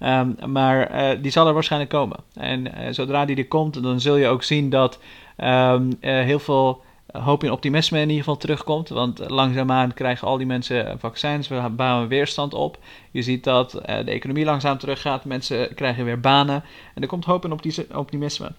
um, 0.00 0.36
maar 0.52 0.90
die 1.22 1.30
zal 1.30 1.46
er 1.46 1.54
waarschijnlijk 1.54 1.90
komen. 1.90 2.18
En 2.34 2.94
zodra 2.94 3.24
die 3.24 3.36
er 3.36 3.48
komt, 3.48 3.82
dan 3.82 4.00
zul 4.00 4.16
je 4.16 4.28
ook 4.28 4.42
zien 4.42 4.70
dat 4.70 4.98
um, 5.36 5.96
heel 6.00 6.38
veel 6.38 6.84
hoop 7.22 7.44
in 7.44 7.50
optimisme 7.50 8.00
in 8.00 8.08
ieder 8.08 8.24
geval 8.24 8.36
terugkomt. 8.36 8.88
Want 8.88 9.30
langzaamaan 9.30 9.94
krijgen 9.94 10.28
al 10.28 10.36
die 10.36 10.46
mensen 10.46 10.98
vaccins, 10.98 11.48
we 11.48 11.68
bouwen 11.70 12.08
weerstand 12.08 12.54
op. 12.54 12.78
Je 13.10 13.22
ziet 13.22 13.44
dat 13.44 13.74
uh, 13.74 13.80
de 13.80 14.10
economie 14.10 14.44
langzaam 14.44 14.78
teruggaat, 14.78 15.24
mensen 15.24 15.74
krijgen 15.74 16.04
weer 16.04 16.20
banen. 16.20 16.64
En 16.94 17.02
er 17.02 17.08
komt 17.08 17.24
hoop 17.24 17.44
in 17.44 17.58
optimisme. 17.94 18.52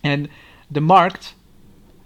En 0.00 0.30
de 0.68 0.80
markt 0.80 1.36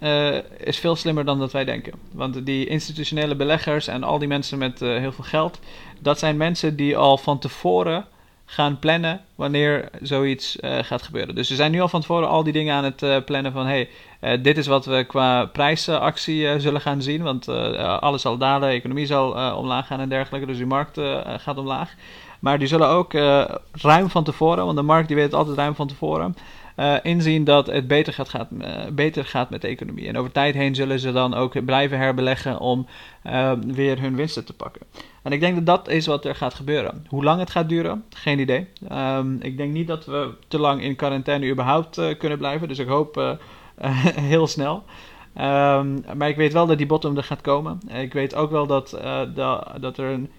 uh, 0.01 0.37
is 0.59 0.79
veel 0.79 0.97
slimmer 0.97 1.25
dan 1.25 1.39
dat 1.39 1.53
wij 1.53 1.65
denken. 1.65 1.93
Want 2.13 2.47
die 2.47 2.67
institutionele 2.67 3.37
beleggers 3.37 3.87
en 3.87 4.03
al 4.03 4.19
die 4.19 4.29
mensen 4.29 4.59
met 4.59 4.83
uh, 4.83 4.99
heel 4.99 5.13
veel 5.13 5.25
geld, 5.25 5.61
dat 6.01 6.19
zijn 6.19 6.37
mensen 6.37 6.77
die 6.77 6.97
al 6.97 7.19
van 7.19 7.39
tevoren 7.39 8.07
gaan 8.53 8.79
plannen 8.79 9.21
wanneer 9.35 9.89
zoiets 10.01 10.57
uh, 10.57 10.79
gaat 10.83 11.03
gebeuren. 11.03 11.35
Dus 11.35 11.49
we 11.49 11.55
zijn 11.55 11.71
nu 11.71 11.81
al 11.81 11.89
van 11.89 12.01
tevoren 12.01 12.29
al 12.29 12.43
die 12.43 12.53
dingen 12.53 12.75
aan 12.75 12.85
het 12.85 13.03
uh, 13.03 13.17
plannen 13.25 13.53
van 13.53 13.67
hey, 13.67 13.89
uh, 14.21 14.43
dit 14.43 14.59
is 14.59 14.67
wat 14.67 14.85
we 14.85 15.05
qua 15.05 15.45
prijsactie 15.45 16.61
zullen 16.61 16.81
gaan 16.81 17.03
zien, 17.03 17.23
want 17.23 17.49
alles 18.01 18.23
zal 18.23 18.37
dalen, 18.37 18.69
de 18.69 18.75
economie 18.75 19.07
zal 19.07 19.57
omlaag 19.57 19.87
gaan 19.87 20.01
en 20.01 20.09
dergelijke, 20.09 20.47
dus 20.47 20.57
die 20.57 20.67
markt 20.67 21.01
gaat 21.37 21.59
omlaag. 21.59 21.95
Maar 22.41 22.59
die 22.59 22.69
zullen 22.69 22.89
ook 22.89 23.13
ruim 23.73 24.11
van 24.11 24.25
tevoren, 24.25 24.65
want 24.65 24.77
de 24.77 24.83
markt 24.83 25.09
die 25.09 25.17
weet 25.17 25.35
altijd 25.35 25.57
ruim 25.57 25.75
van 25.75 25.89
tevoren, 25.89 26.37
uh, 26.77 26.97
inzien 27.03 27.45
dat 27.45 27.67
het 27.67 27.87
beter 27.87 28.13
gaat, 28.13 28.29
gaat, 28.29 28.49
uh, 28.53 28.69
beter 28.93 29.25
gaat 29.25 29.51
met 29.51 29.61
de 29.61 29.69
economie. 29.69 30.09
En 30.09 30.17
over 30.17 30.33
tijd 30.33 30.55
heen 30.55 30.75
zullen 30.75 30.99
ze 31.01 31.13
dan 31.13 31.35
ook 31.35 31.65
blijven 31.65 31.99
herbeleggen 31.99 32.59
om 32.59 32.87
uh, 33.27 33.53
weer 33.67 34.01
hun 34.01 34.17
winsten 34.17 34.45
te 34.45 34.53
pakken. 34.53 34.87
En 35.23 35.33
ik 35.33 35.41
denk 35.41 35.55
dat 35.55 35.67
dat 35.67 35.89
is 35.89 36.07
wat 36.07 36.25
er 36.25 36.35
gaat 36.35 36.55
gebeuren. 36.55 37.07
Hoe 37.09 37.25
lang 37.25 37.41
het 37.41 37.51
gaat 37.51 37.69
duren, 37.69 38.05
geen 38.11 38.39
idee. 38.39 38.69
Um, 38.93 39.39
ik 39.41 39.57
denk 39.57 39.73
niet 39.73 39.87
dat 39.87 40.05
we 40.05 40.35
te 40.49 40.59
lang 40.59 40.83
in 40.83 40.97
quarantaine 40.97 41.51
überhaupt 41.51 42.17
kunnen 42.19 42.39
blijven. 42.39 42.69
Dus 42.69 42.79
ik 42.79 42.89
hoop 42.89 43.39
heel 44.33 44.47
snel. 44.47 44.85
Um, 45.37 46.05
maar 46.17 46.29
ik 46.29 46.37
weet 46.37 46.53
wel 46.53 46.67
dat 46.67 46.79
die 46.79 46.87
bottom 46.87 47.17
er 47.17 47.25
gaat 47.25 47.41
komen. 47.41 47.79
Ik 47.89 48.13
weet 48.13 48.35
ook 48.35 48.51
wel 48.51 48.67
dat, 48.67 48.99
dat, 49.35 49.69
dat 49.81 49.99
er 49.99 50.11
een 50.11 50.31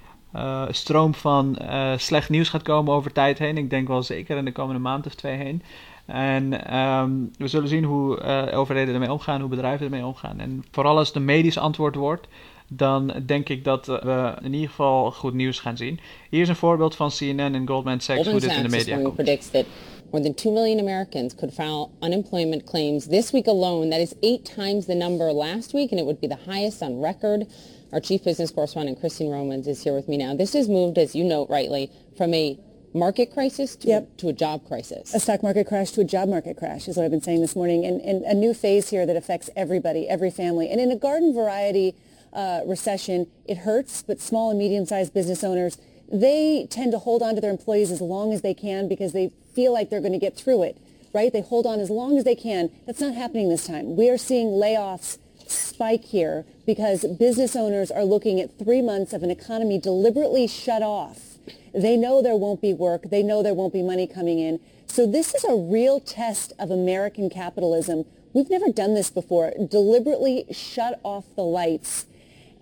stroom 0.69 1.13
van 1.13 1.57
slecht 1.97 2.29
nieuws 2.29 2.49
gaat 2.49 2.61
komen 2.61 2.93
over 2.93 3.11
tijd 3.11 3.39
heen. 3.39 3.57
Ik 3.57 3.69
denk 3.69 3.87
wel 3.87 4.03
zeker 4.03 4.37
in 4.37 4.45
de 4.45 4.51
komende 4.51 4.81
maand 4.81 5.05
of 5.05 5.13
twee 5.13 5.37
heen. 5.37 5.61
En 6.05 6.75
um, 6.77 7.31
we 7.37 7.47
zullen 7.47 7.67
zien 7.67 7.83
hoe 7.83 8.21
uh, 8.21 8.59
overheden 8.59 8.93
ermee 8.93 9.11
omgaan, 9.11 9.39
hoe 9.39 9.49
bedrijven 9.49 9.85
ermee 9.85 10.05
omgaan. 10.05 10.39
En 10.39 10.63
vooral 10.71 10.97
als 10.97 11.13
de 11.13 11.19
medisch 11.19 11.57
antwoord 11.57 11.95
wordt, 11.95 12.27
dan 12.67 13.13
denk 13.25 13.49
ik 13.49 13.63
dat 13.63 13.85
we 13.85 14.33
in 14.41 14.53
ieder 14.53 14.69
geval 14.69 15.11
goed 15.11 15.33
nieuws 15.33 15.59
gaan 15.59 15.77
zien. 15.77 15.99
Hier 16.29 16.41
is 16.41 16.49
een 16.49 16.55
voorbeeld 16.55 16.95
van 16.95 17.09
CNN 17.09 17.55
en 17.55 17.67
Goldman 17.67 17.99
Sachs 17.99 18.27
hoe 18.27 18.39
dit 18.39 18.55
in 18.55 18.63
de 18.63 18.69
media 18.69 19.01
komt. 19.01 19.15
predicts 19.15 19.49
that 19.49 19.65
more 20.11 20.23
than 20.23 20.33
2 20.33 20.53
million 20.53 20.79
Americans 20.79 21.35
could 21.35 21.53
file 21.53 21.89
unemployment 22.01 22.63
claims 22.63 23.07
this 23.07 23.31
week 23.31 23.47
alone. 23.47 23.89
That 23.89 23.99
is 23.99 24.13
eight 24.19 24.55
times 24.55 24.85
the 24.85 24.95
number 24.95 25.33
last 25.33 25.73
week, 25.73 25.91
and 25.91 25.99
it 25.99 26.05
would 26.05 26.19
be 26.19 26.27
the 26.27 26.51
highest 26.51 26.81
on 26.81 27.01
record. 27.01 27.47
Our 27.91 28.01
chief 28.01 28.23
business 28.23 28.51
correspondent, 28.51 28.99
Christine 28.99 29.31
Romans, 29.31 29.67
is 29.67 29.83
here 29.83 29.93
with 29.93 30.07
me 30.07 30.17
now. 30.17 30.35
This 30.35 30.53
has 30.53 30.67
moved, 30.67 30.97
as 30.97 31.15
you 31.15 31.23
note 31.23 31.49
rightly, 31.49 31.89
from 32.17 32.33
a 32.33 32.57
market 32.93 33.33
crisis 33.33 33.75
to, 33.77 33.87
yep. 33.87 34.17
to 34.17 34.29
a 34.29 34.33
job 34.33 34.67
crisis. 34.67 35.13
A 35.13 35.19
stock 35.19 35.43
market 35.43 35.67
crash 35.67 35.91
to 35.91 36.01
a 36.01 36.03
job 36.03 36.29
market 36.29 36.57
crash 36.57 36.87
is 36.87 36.95
what 36.95 37.03
I've 37.03 37.11
been 37.11 37.21
saying 37.21 37.41
this 37.41 37.55
morning. 37.55 37.85
And, 37.85 37.99
and 38.01 38.23
a 38.23 38.33
new 38.33 38.53
phase 38.53 38.89
here 38.89 39.05
that 39.05 39.15
affects 39.15 39.49
everybody, 39.55 40.07
every 40.07 40.31
family. 40.31 40.69
And 40.69 40.79
in 40.79 40.91
a 40.91 40.95
garden 40.95 41.33
variety 41.33 41.95
uh, 42.31 42.61
recession, 42.65 43.27
it 43.45 43.59
hurts, 43.59 44.03
but 44.03 44.19
small 44.19 44.49
and 44.49 44.59
medium-sized 44.59 45.13
business 45.13 45.43
owners, 45.43 45.77
they 46.11 46.67
tend 46.69 46.91
to 46.91 46.99
hold 46.99 47.21
on 47.21 47.35
to 47.35 47.41
their 47.41 47.51
employees 47.51 47.91
as 47.91 48.01
long 48.01 48.33
as 48.33 48.41
they 48.41 48.53
can 48.53 48.87
because 48.87 49.13
they 49.13 49.31
feel 49.53 49.73
like 49.73 49.89
they're 49.89 50.01
going 50.01 50.13
to 50.13 50.19
get 50.19 50.35
through 50.35 50.63
it, 50.63 50.77
right? 51.13 51.31
They 51.31 51.41
hold 51.41 51.65
on 51.65 51.79
as 51.79 51.89
long 51.89 52.17
as 52.17 52.23
they 52.23 52.35
can. 52.35 52.69
That's 52.85 53.01
not 53.01 53.15
happening 53.15 53.49
this 53.49 53.65
time. 53.65 53.95
We 53.95 54.09
are 54.09 54.17
seeing 54.17 54.47
layoffs 54.47 55.17
spike 55.47 56.05
here 56.05 56.45
because 56.65 57.05
business 57.19 57.55
owners 57.55 57.91
are 57.91 58.03
looking 58.03 58.39
at 58.39 58.57
three 58.57 58.81
months 58.81 59.13
of 59.13 59.23
an 59.23 59.31
economy 59.31 59.77
deliberately 59.77 60.47
shut 60.47 60.81
off 60.81 61.32
they 61.73 61.97
know 61.97 62.21
there 62.21 62.35
won't 62.35 62.61
be 62.61 62.73
work. 62.73 63.09
They 63.09 63.23
know 63.23 63.41
there 63.41 63.53
won't 63.53 63.73
be 63.73 63.81
money 63.81 64.07
coming 64.07 64.39
in. 64.39 64.59
So 64.87 65.07
this 65.07 65.33
is 65.33 65.43
a 65.43 65.55
real 65.55 65.99
test 65.99 66.53
of 66.59 66.69
American 66.69 67.29
capitalism. 67.29 68.05
We've 68.33 68.49
never 68.49 68.71
done 68.71 68.93
this 68.93 69.09
before. 69.09 69.53
Deliberately 69.69 70.45
shut 70.51 70.99
off 71.03 71.25
the 71.35 71.43
lights. 71.43 72.05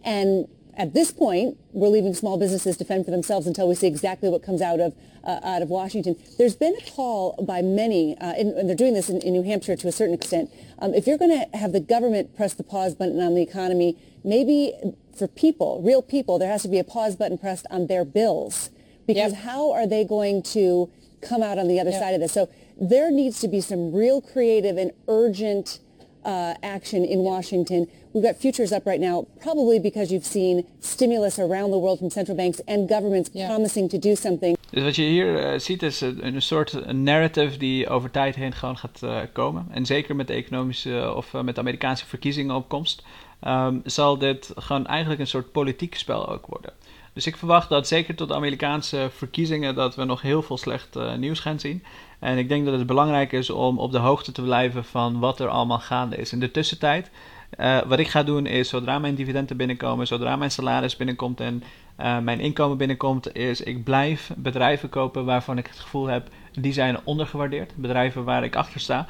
And 0.04 0.48
at 0.78 0.94
this 0.94 1.12
point, 1.12 1.58
we're 1.74 1.90
leaving 1.90 2.14
small 2.14 2.38
businesses 2.38 2.78
to 2.78 2.86
fend 2.86 3.06
for 3.06 3.12
themselves 3.12 3.48
until 3.48 3.68
we 3.68 3.76
see 3.76 3.88
exactly 3.88 4.30
what 4.30 4.44
comes 4.44 4.62
out 4.62 4.80
of 4.80 4.96
uh, 5.24 5.40
out 5.44 5.62
of 5.62 5.70
Washington. 5.70 6.16
There's 6.38 6.56
been 6.56 6.76
a 6.76 6.92
call 6.92 7.36
by 7.46 7.62
many, 7.62 8.18
uh, 8.18 8.34
and, 8.34 8.58
and, 8.58 8.68
they're 8.68 8.76
doing 8.76 8.96
this 8.96 9.08
in, 9.08 9.22
in, 9.22 9.34
New 9.34 9.44
Hampshire 9.44 9.76
to 9.76 9.88
a 9.88 9.92
certain 9.92 10.16
extent. 10.16 10.50
Um, 10.80 10.96
if 10.96 11.06
you're 11.06 11.20
going 11.20 11.30
to 11.32 11.58
have 11.58 11.74
the 11.74 11.80
government 11.80 12.36
press 12.36 12.56
the 12.56 12.64
pause 12.64 12.96
button 12.96 13.22
on 13.22 13.36
the 13.36 13.42
economy, 13.44 13.98
maybe 14.24 14.74
for 15.16 15.28
people, 15.28 15.80
real 15.84 16.02
people, 16.02 16.40
there 16.40 16.50
has 16.50 16.64
to 16.64 16.68
be 16.68 16.80
a 16.80 16.84
pause 16.84 17.16
button 17.16 17.38
pressed 17.38 17.68
on 17.70 17.86
their 17.86 18.04
bills 18.04 18.72
because 19.14 19.34
yep. 19.34 19.44
how 19.44 19.72
are 19.72 19.88
they 19.88 20.04
going 20.06 20.44
to 20.56 20.90
come 21.30 21.42
out 21.44 21.58
on 21.58 21.68
the 21.68 21.80
other 21.82 21.92
yep. 21.92 22.02
side 22.02 22.14
of 22.14 22.22
this? 22.22 22.32
So 22.32 22.48
there 22.80 23.10
needs 23.12 23.40
to 23.42 23.48
be 23.48 23.62
some 23.62 23.82
real 24.02 24.20
creative 24.22 24.76
and 24.82 24.92
urgent 25.08 25.80
uh, 26.24 26.54
action 26.62 27.04
in 27.06 27.20
Washington. 27.20 27.88
We've 28.14 28.24
got 28.24 28.36
futures 28.36 28.72
up 28.72 28.86
right 28.86 29.00
now, 29.00 29.26
probably 29.40 29.80
because 29.80 30.12
you've 30.12 30.26
seen 30.26 30.66
stimulus 30.80 31.40
around 31.40 31.72
the 31.72 31.78
world 31.78 32.00
from 32.00 32.10
central 32.10 32.36
banks 32.36 32.62
and 32.68 32.90
governments 32.90 33.30
promising 33.30 33.90
to 33.90 33.98
do 33.98 34.16
something. 34.16 34.58
Dus 34.72 34.84
wat 34.84 34.96
je 34.96 35.02
hier 35.02 35.54
uh, 35.54 35.60
ziet 35.60 35.84
is 35.84 36.02
een, 36.02 36.26
een 36.26 36.42
soort 36.42 36.94
narrative 36.94 37.58
die 37.58 37.88
over 37.88 38.12
tijd 38.12 38.36
heen 38.36 38.54
gewoon 38.54 38.78
gaat 38.78 39.02
uh, 39.04 39.20
komen. 39.34 39.68
En 39.72 39.86
zeker 39.86 40.16
met 40.16 40.28
de 40.28 40.34
economische 40.34 41.14
of 41.16 41.34
uh, 41.34 41.42
met 41.42 41.56
de 41.56 41.62
Amerikaanse 41.62 42.06
verkiezingen 42.06 42.56
opkomst, 42.56 43.04
um, 43.48 43.82
zal 43.86 44.18
dit 44.18 44.52
gewoon 44.56 44.88
eigenlijk 44.88 45.20
een 45.22 45.28
soort 45.28 45.52
politiek 45.52 45.96
spel 45.96 46.30
ook 46.30 46.46
worden. 46.46 46.74
Dus 47.22 47.32
ik 47.32 47.38
verwacht 47.38 47.70
dat 47.70 47.88
zeker 47.88 48.16
tot 48.16 48.28
de 48.28 48.36
Amerikaanse 48.36 49.10
verkiezingen 49.14 49.76
dat 49.76 49.96
we 49.96 50.04
nog 50.04 50.22
heel 50.22 50.42
veel 50.42 50.58
slecht 50.58 50.96
uh, 50.96 51.16
nieuws 51.16 51.40
gaan 51.40 51.60
zien. 51.60 51.84
En 52.20 52.38
ik 52.38 52.50
denk 52.50 52.66
dat 52.66 52.78
het 52.78 52.88
belangrijk 52.88 53.32
is 53.32 53.50
om 53.50 53.80
op 53.80 53.92
de 53.92 53.98
hoogte 53.98 54.32
te 54.32 54.42
blijven 54.42 54.86
van 54.86 55.20
wat 55.20 55.40
er 55.40 55.48
allemaal 55.48 55.80
gaande 55.80 56.16
is. 56.16 56.32
In 56.32 56.40
de 56.40 56.52
tussentijd, 56.52 57.10
uh, 57.60 57.82
wat 57.82 58.00
ik 58.00 58.08
ga 58.08 58.24
doen 58.24 58.46
is 58.46 58.70
zodra 58.70 59.00
mijn 59.00 59.16
dividenden 59.16 59.58
binnenkomen, 59.58 60.08
zodra 60.08 60.36
mijn 60.36 60.52
salaris 60.52 60.96
binnenkomt 60.96 61.40
en 61.40 61.64
uh, 62.00 62.20
mijn 62.20 62.40
inkomen 62.40 62.78
binnenkomt, 62.78 63.36
is 63.36 63.62
ik 63.62 63.84
blijf 63.84 64.32
bedrijven 64.38 64.90
kopen 64.90 65.26
waarvan 65.26 65.58
ik 65.58 65.68
het 65.68 65.80
gevoel 65.80 66.08
heb, 66.08 66.28
die 66.52 66.74
zijn 66.74 66.98
ondergewaardeerd. 67.04 67.76
Bedrijven 67.76 68.24
waar 68.24 68.44
ik 68.44 68.56
achter 68.56 68.80
sta. 68.80 69.06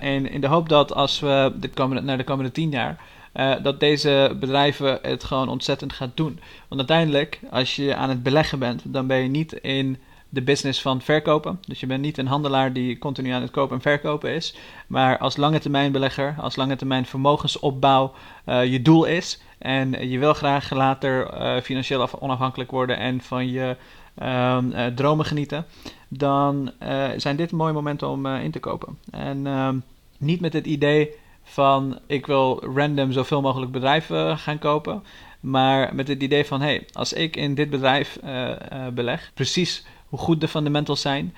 en 0.00 0.30
in 0.30 0.40
de 0.40 0.46
hoop 0.46 0.68
dat 0.68 0.94
als 0.94 1.20
we 1.20 1.52
de 1.60 2.00
naar 2.02 2.16
de 2.16 2.24
komende 2.24 2.52
tien 2.52 2.70
jaar 2.70 2.98
uh, 3.36 3.54
dat 3.62 3.80
deze 3.80 4.36
bedrijven 4.40 4.98
het 5.02 5.24
gewoon 5.24 5.48
ontzettend 5.48 5.92
gaat 5.92 6.16
doen. 6.16 6.40
Want 6.68 6.80
uiteindelijk, 6.80 7.40
als 7.50 7.76
je 7.76 7.94
aan 7.94 8.08
het 8.08 8.22
beleggen 8.22 8.58
bent, 8.58 8.82
dan 8.84 9.06
ben 9.06 9.18
je 9.18 9.28
niet 9.28 9.52
in 9.52 9.98
de 10.28 10.42
business 10.42 10.82
van 10.82 11.00
verkopen. 11.00 11.60
Dus 11.66 11.80
je 11.80 11.86
bent 11.86 12.02
niet 12.02 12.18
een 12.18 12.26
handelaar 12.26 12.72
die 12.72 12.98
continu 12.98 13.30
aan 13.30 13.42
het 13.42 13.50
kopen 13.50 13.76
en 13.76 13.82
verkopen 13.82 14.30
is. 14.30 14.56
Maar 14.86 15.18
als 15.18 15.36
lange 15.36 15.58
termijn 15.58 15.92
belegger, 15.92 16.34
als 16.38 16.56
lange 16.56 16.76
termijn 16.76 17.06
vermogensopbouw 17.06 18.12
uh, 18.46 18.64
je 18.64 18.82
doel 18.82 19.04
is. 19.04 19.40
En 19.58 20.08
je 20.08 20.18
wil 20.18 20.34
graag 20.34 20.70
later 20.70 21.40
uh, 21.40 21.60
financieel 21.60 22.20
onafhankelijk 22.20 22.70
worden 22.70 22.98
en 22.98 23.20
van 23.20 23.50
je 23.50 23.76
uh, 24.22 24.58
dromen 24.94 25.24
genieten. 25.24 25.66
Dan 26.08 26.70
zijn 27.16 27.36
dit 27.36 27.52
mooie 27.52 27.72
momenten 27.72 28.08
om 28.08 28.26
in 28.26 28.50
te 28.50 28.60
kopen. 28.60 28.98
En 29.10 29.46
ehm, 29.46 29.76
niet 30.18 30.40
met 30.40 30.52
het 30.52 30.66
idee 30.66 31.14
van 31.48 31.98
ik 32.06 32.26
wil 32.26 32.64
random 32.74 33.12
zoveel 33.12 33.40
mogelijk 33.40 33.72
bedrijven 33.72 34.38
gaan 34.38 34.58
kopen. 34.58 35.04
Maar 35.40 35.94
met 35.94 36.08
het 36.08 36.22
idee 36.22 36.44
van, 36.44 36.60
hey, 36.60 36.86
als 36.92 37.12
ik 37.12 37.36
in 37.36 37.54
dit 37.54 37.70
bedrijf 37.70 38.18
uh, 38.24 38.48
uh, 38.48 38.54
beleg, 38.94 39.30
precies 39.34 39.86
hoe 40.08 40.18
goed 40.18 40.40
de 40.40 40.48
fundamentals 40.48 41.00
zijn. 41.00 41.34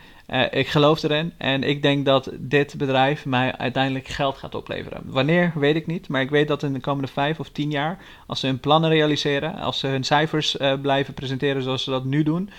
Ik 0.51 0.69
geloof 0.69 1.03
erin 1.03 1.33
en 1.39 1.63
ik 1.63 1.83
denk 1.83 2.05
dat 2.05 2.31
dit 2.39 2.75
bedrijf 2.79 3.27
mij 3.27 3.57
uiteindelijk 3.57 4.09
geld 4.09 4.37
gaat 4.37 4.55
opleveren. 4.55 5.03
Wanneer, 5.05 5.53
weet 5.55 5.77
ik 5.77 5.87
niet, 5.87 6.09
maar 6.09 6.21
ik 6.21 6.31
weet 6.31 6.49
dat 6.49 6.63
in 6.63 6.73
de 6.73 6.81
komende 6.81 7.11
vijf 7.13 7.41
of 7.41 7.49
tien 7.51 7.71
jaar, 7.71 7.99
als 8.27 8.41
ze 8.41 8.47
hun 8.47 8.61
plannen 8.61 8.91
realiseren, 8.91 9.55
als 9.55 9.79
ze 9.79 9.87
hun 9.87 10.05
cijfers 10.05 10.57
blijven 10.83 11.15
presenteren 11.15 11.63
zoals 11.63 11.85
ze 11.85 11.91
dat 11.91 12.05
nu 12.05 12.23
doen 12.23 12.51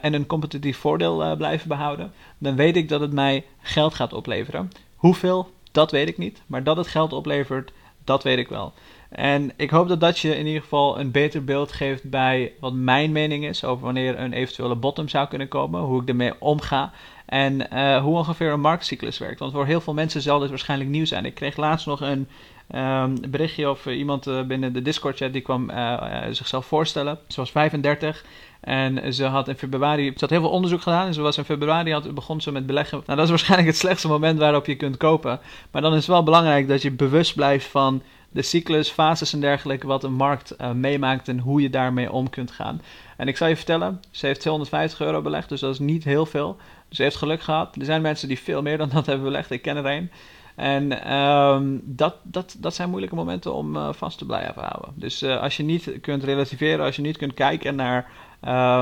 en 0.00 0.14
een 0.14 0.26
competitief 0.26 0.78
voordeel 0.78 1.36
blijven 1.36 1.68
behouden, 1.68 2.12
dan 2.38 2.56
weet 2.56 2.76
ik 2.76 2.88
dat 2.88 3.00
het 3.00 3.12
mij 3.12 3.44
geld 3.60 3.94
gaat 3.94 4.12
opleveren. 4.12 4.70
Hoeveel, 4.96 5.50
dat 5.76 5.90
weet 5.90 6.08
ik 6.08 6.18
niet, 6.18 6.42
maar 6.46 6.62
dat 6.62 6.76
het 6.76 6.86
geld 6.86 7.12
oplevert, 7.12 7.72
dat 8.04 8.22
weet 8.22 8.38
ik 8.38 8.48
wel. 8.48 8.72
En 9.08 9.52
ik 9.56 9.70
hoop 9.70 9.88
dat 9.88 10.00
dat 10.00 10.18
je 10.18 10.36
in 10.36 10.46
ieder 10.46 10.62
geval 10.62 11.00
een 11.00 11.10
beter 11.10 11.44
beeld 11.44 11.72
geeft 11.72 12.10
bij 12.10 12.52
wat 12.60 12.72
mijn 12.72 13.12
mening 13.12 13.46
is 13.46 13.64
over 13.64 13.84
wanneer 13.84 14.18
een 14.18 14.32
eventuele 14.32 14.74
bottom 14.74 15.08
zou 15.08 15.28
kunnen 15.28 15.48
komen, 15.48 15.80
hoe 15.80 16.02
ik 16.02 16.08
ermee 16.08 16.40
omga 16.40 16.92
en 17.26 17.66
uh, 17.72 18.02
hoe 18.02 18.16
ongeveer 18.16 18.52
een 18.52 18.60
marktcyclus 18.60 19.18
werkt. 19.18 19.38
Want 19.38 19.52
voor 19.52 19.66
heel 19.66 19.80
veel 19.80 19.94
mensen 19.94 20.22
zal 20.22 20.38
dit 20.38 20.48
waarschijnlijk 20.48 20.90
nieuw 20.90 21.04
zijn. 21.04 21.24
Ik 21.24 21.34
kreeg 21.34 21.56
laatst 21.56 21.86
nog 21.86 22.00
een 22.00 22.28
um, 22.74 23.30
berichtje 23.30 23.70
of 23.70 23.86
uh, 23.86 23.98
iemand 23.98 24.26
uh, 24.26 24.42
binnen 24.42 24.72
de 24.72 24.82
Discord-chat 24.82 25.32
die 25.32 25.42
kwam 25.42 25.70
zichzelf 26.30 26.66
voorstellen. 26.66 27.18
Ze 27.28 27.40
was 27.40 27.50
35 27.50 28.24
en 28.60 29.14
ze 29.14 29.24
had 29.24 29.48
in 29.48 29.56
februari, 29.56 30.04
ze 30.06 30.20
had 30.20 30.30
heel 30.30 30.40
veel 30.40 30.50
onderzoek 30.50 30.82
gedaan 30.82 31.06
en 31.06 31.14
ze 31.14 31.20
was 31.20 31.36
in 31.36 31.44
februari, 31.44 31.92
had, 31.92 32.14
begon 32.14 32.40
ze 32.40 32.52
met 32.52 32.66
beleggen. 32.66 33.02
Nou, 33.06 33.18
dat 33.18 33.24
is 33.24 33.30
waarschijnlijk 33.36 33.68
het 33.68 33.78
slechtste 33.78 34.08
moment 34.08 34.38
waarop 34.38 34.66
je 34.66 34.76
kunt 34.76 34.96
kopen. 34.96 35.40
Maar 35.70 35.82
dan 35.82 35.92
is 35.92 35.98
het 35.98 36.06
wel 36.06 36.22
belangrijk 36.22 36.68
dat 36.68 36.82
je 36.82 36.90
bewust 36.90 37.34
blijft 37.34 37.66
van 37.66 38.02
de 38.30 38.42
cyclus, 38.42 38.88
fases 38.88 39.32
en 39.32 39.40
dergelijke, 39.40 39.86
wat 39.86 40.04
een 40.04 40.12
markt 40.12 40.56
meemaakt 40.74 41.28
en 41.28 41.38
hoe 41.38 41.62
je 41.62 41.70
daarmee 41.70 42.12
om 42.12 42.30
kunt 42.30 42.50
gaan. 42.50 42.80
En 43.16 43.28
ik 43.28 43.36
zal 43.36 43.48
je 43.48 43.56
vertellen, 43.56 44.00
ze 44.10 44.26
heeft 44.26 44.40
250 44.40 45.00
euro 45.00 45.22
belegd, 45.22 45.48
dus 45.48 45.60
dat 45.60 45.72
is 45.72 45.78
niet 45.78 46.04
heel 46.04 46.26
veel. 46.26 46.56
Ze 46.88 47.02
heeft 47.02 47.16
geluk 47.16 47.42
gehad. 47.42 47.76
Er 47.76 47.84
zijn 47.84 48.02
mensen 48.02 48.28
die 48.28 48.38
veel 48.38 48.62
meer 48.62 48.78
dan 48.78 48.88
dat 48.88 49.06
hebben 49.06 49.24
belegd, 49.24 49.50
ik 49.50 49.62
ken 49.62 49.76
er 49.76 49.86
een. 49.86 50.10
En 50.56 51.12
um, 51.16 51.80
dat, 51.84 52.16
dat, 52.22 52.56
dat 52.58 52.74
zijn 52.74 52.88
moeilijke 52.88 53.16
momenten 53.16 53.54
om 53.54 53.76
uh, 53.76 53.92
vast 53.92 54.18
te 54.18 54.26
blijven 54.26 54.62
houden. 54.62 54.92
Dus 54.94 55.22
uh, 55.22 55.40
als 55.40 55.56
je 55.56 55.62
niet 55.62 55.98
kunt 56.00 56.24
relativeren, 56.24 56.84
als 56.84 56.96
je 56.96 57.02
niet 57.02 57.16
kunt 57.16 57.34
kijken 57.34 57.74
naar 57.74 58.10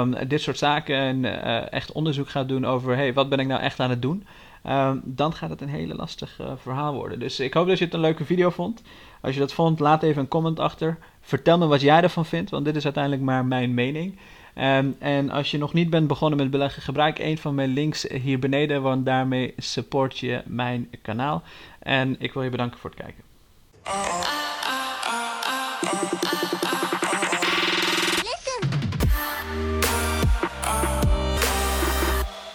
um, 0.01 0.29
dit 0.29 0.41
soort 0.41 0.59
zaken 0.59 0.97
en 0.97 1.25
uh, 1.25 1.73
echt 1.73 1.93
onderzoek 1.93 2.29
gaat 2.29 2.49
doen 2.49 2.65
over, 2.65 2.97
hey, 2.97 3.13
wat 3.13 3.29
ben 3.29 3.39
ik 3.39 3.47
nou 3.47 3.61
echt 3.61 3.81
aan 3.81 3.91
het 3.91 4.03
doen? 4.03 4.27
Um, 4.69 5.03
dan 5.05 5.33
gaat 5.33 5.51
het 5.51 5.61
een 5.61 5.69
hele 5.69 5.95
lastig 5.95 6.41
verhaal 6.57 6.95
worden. 6.95 7.19
Dus 7.19 7.41
ik 7.41 7.55
hoop 7.55 7.67
dat 7.67 7.79
je 7.79 7.85
het 7.85 7.95
een 7.95 8.01
leuke 8.01 8.25
video 8.25 8.51
vond. 8.51 8.83
Als 9.21 9.35
je 9.35 9.41
dat 9.41 9.53
vond, 9.53 9.81
laat 9.81 10.03
even 10.03 10.23
een 10.23 10.29
comment 10.29 10.61
achter. 10.61 10.99
Vertel 11.21 11.59
me 11.59 11.67
wat 11.67 11.81
jij 11.81 12.03
ervan 12.03 12.27
vindt, 12.27 12.51
want 12.51 12.65
dit 12.65 12.77
is 12.77 12.85
uiteindelijk 12.85 13.23
maar 13.23 13.45
mijn 13.45 13.75
mening. 13.75 14.19
Um, 14.59 14.97
en 14.99 15.31
als 15.31 15.51
je 15.51 15.59
nog 15.59 15.73
niet 15.73 15.91
bent 15.91 16.07
begonnen 16.07 16.39
met 16.39 16.51
beleggen, 16.51 16.83
gebruik 16.83 17.19
een 17.19 17.39
van 17.39 17.55
mijn 17.55 17.73
links 17.73 18.03
hier 18.03 18.39
beneden, 18.39 18.83
want 18.83 19.07
daarmee 19.07 19.55
support 19.57 20.19
je 20.19 20.43
mijn 20.47 20.89
kanaal. 21.03 21.43
En 21.79 22.17
ik 22.19 22.33
wil 22.33 22.43
je 22.43 22.51
bedanken 22.51 22.79
voor 22.79 22.91
het 22.91 22.99
kijken. 22.99 23.23